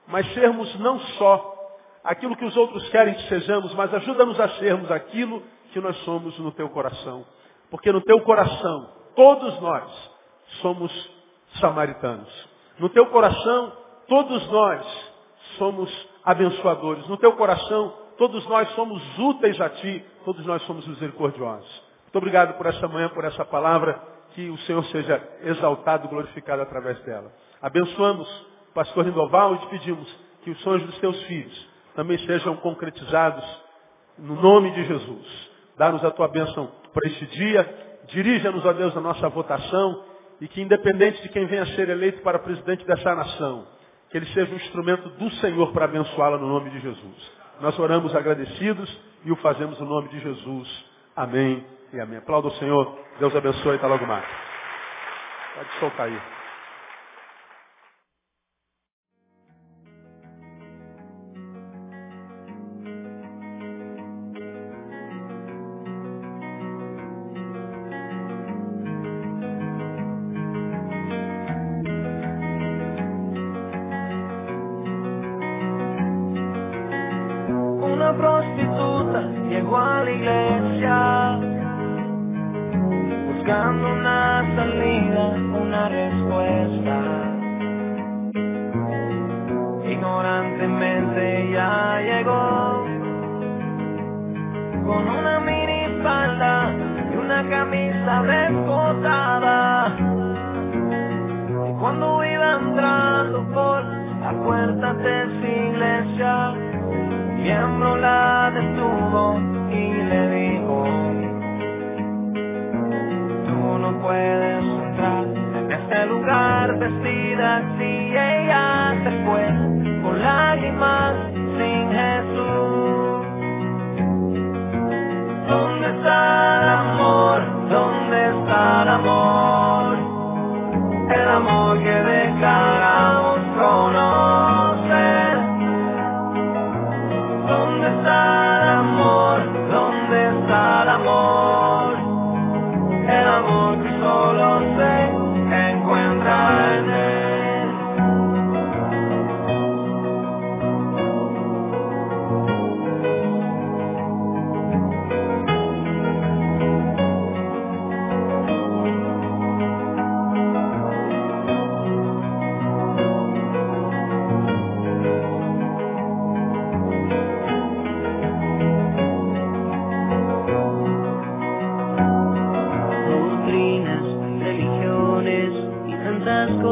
[0.05, 4.91] mas sermos não só aquilo que os outros querem que sejamos, mas ajuda-nos a sermos
[4.91, 5.41] aquilo
[5.71, 7.25] que nós somos no teu coração.
[7.71, 10.11] Porque no teu coração, todos nós
[10.61, 11.09] somos
[11.59, 12.29] samaritanos.
[12.77, 13.73] No teu coração,
[14.07, 15.11] todos nós
[15.57, 17.07] somos abençoadores.
[17.07, 21.82] No teu coração, Todos nós somos úteis a Ti, todos nós somos misericordiosos.
[22.13, 23.99] Muito obrigado por essa manhã, por essa palavra.
[24.35, 27.31] Que o Senhor seja exaltado, glorificado através dela.
[27.59, 28.27] Abençoamos
[28.69, 33.43] o pastor Rindoval e te pedimos que os sonhos dos teus filhos também sejam concretizados
[34.19, 35.49] no nome de Jesus.
[35.75, 37.99] Dá-nos a tua bênção para este dia.
[38.09, 40.03] Dirija-nos, a Deus, a nossa votação
[40.39, 43.65] e que, independente de quem venha a ser eleito para presidente dessa nação,
[44.11, 47.31] que ele seja um instrumento do Senhor para abençoá-la no nome de Jesus.
[47.59, 50.85] Nós oramos agradecidos e o fazemos no nome de Jesus.
[51.15, 52.17] Amém e amém.
[52.17, 52.97] Aplauda o Senhor.
[53.19, 53.75] Deus abençoe.
[53.75, 54.25] Até logo mais.
[55.55, 56.42] Pode soltar aí.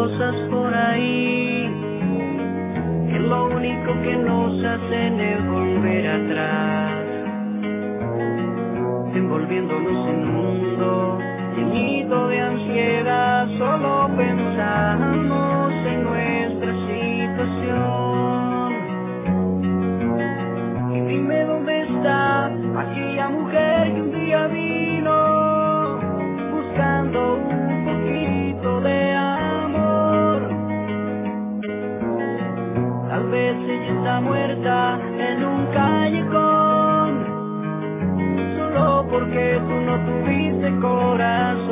[0.02, 1.70] cosas por ahí
[3.08, 6.92] que lo único que nos hacen es volver atrás,
[9.14, 11.20] envolviéndonos en un mundo
[11.56, 15.51] llenido de ansiedad, solo pensamos
[40.82, 41.72] corazón.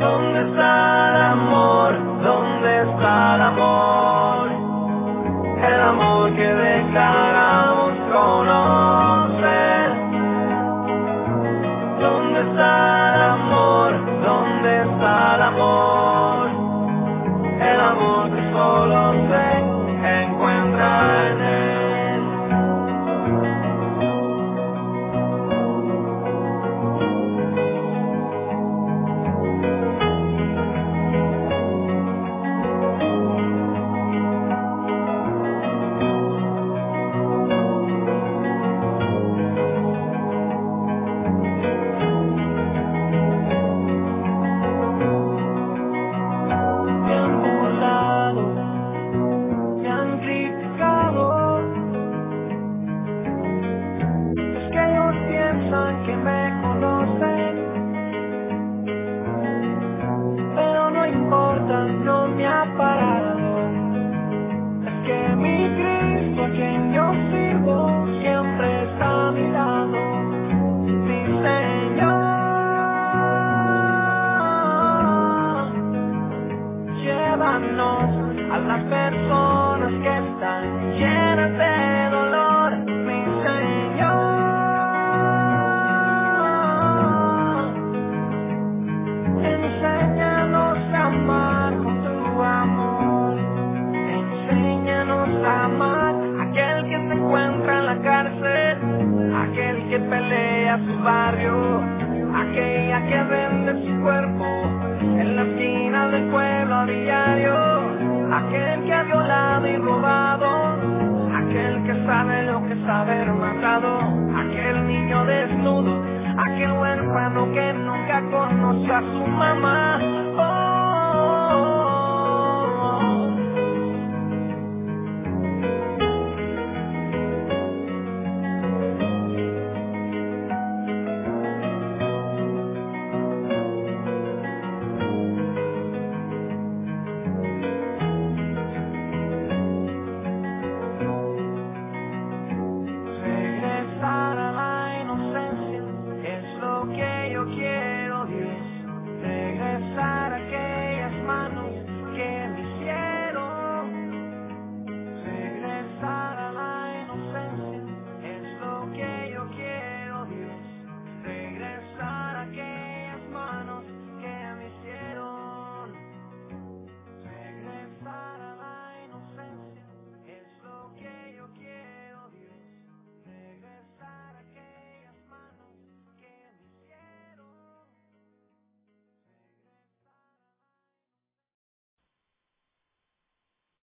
[0.00, 2.22] ¿Dónde está el amor?
[2.22, 4.50] ¿Dónde está el amor?
[5.58, 7.35] El amor que declara.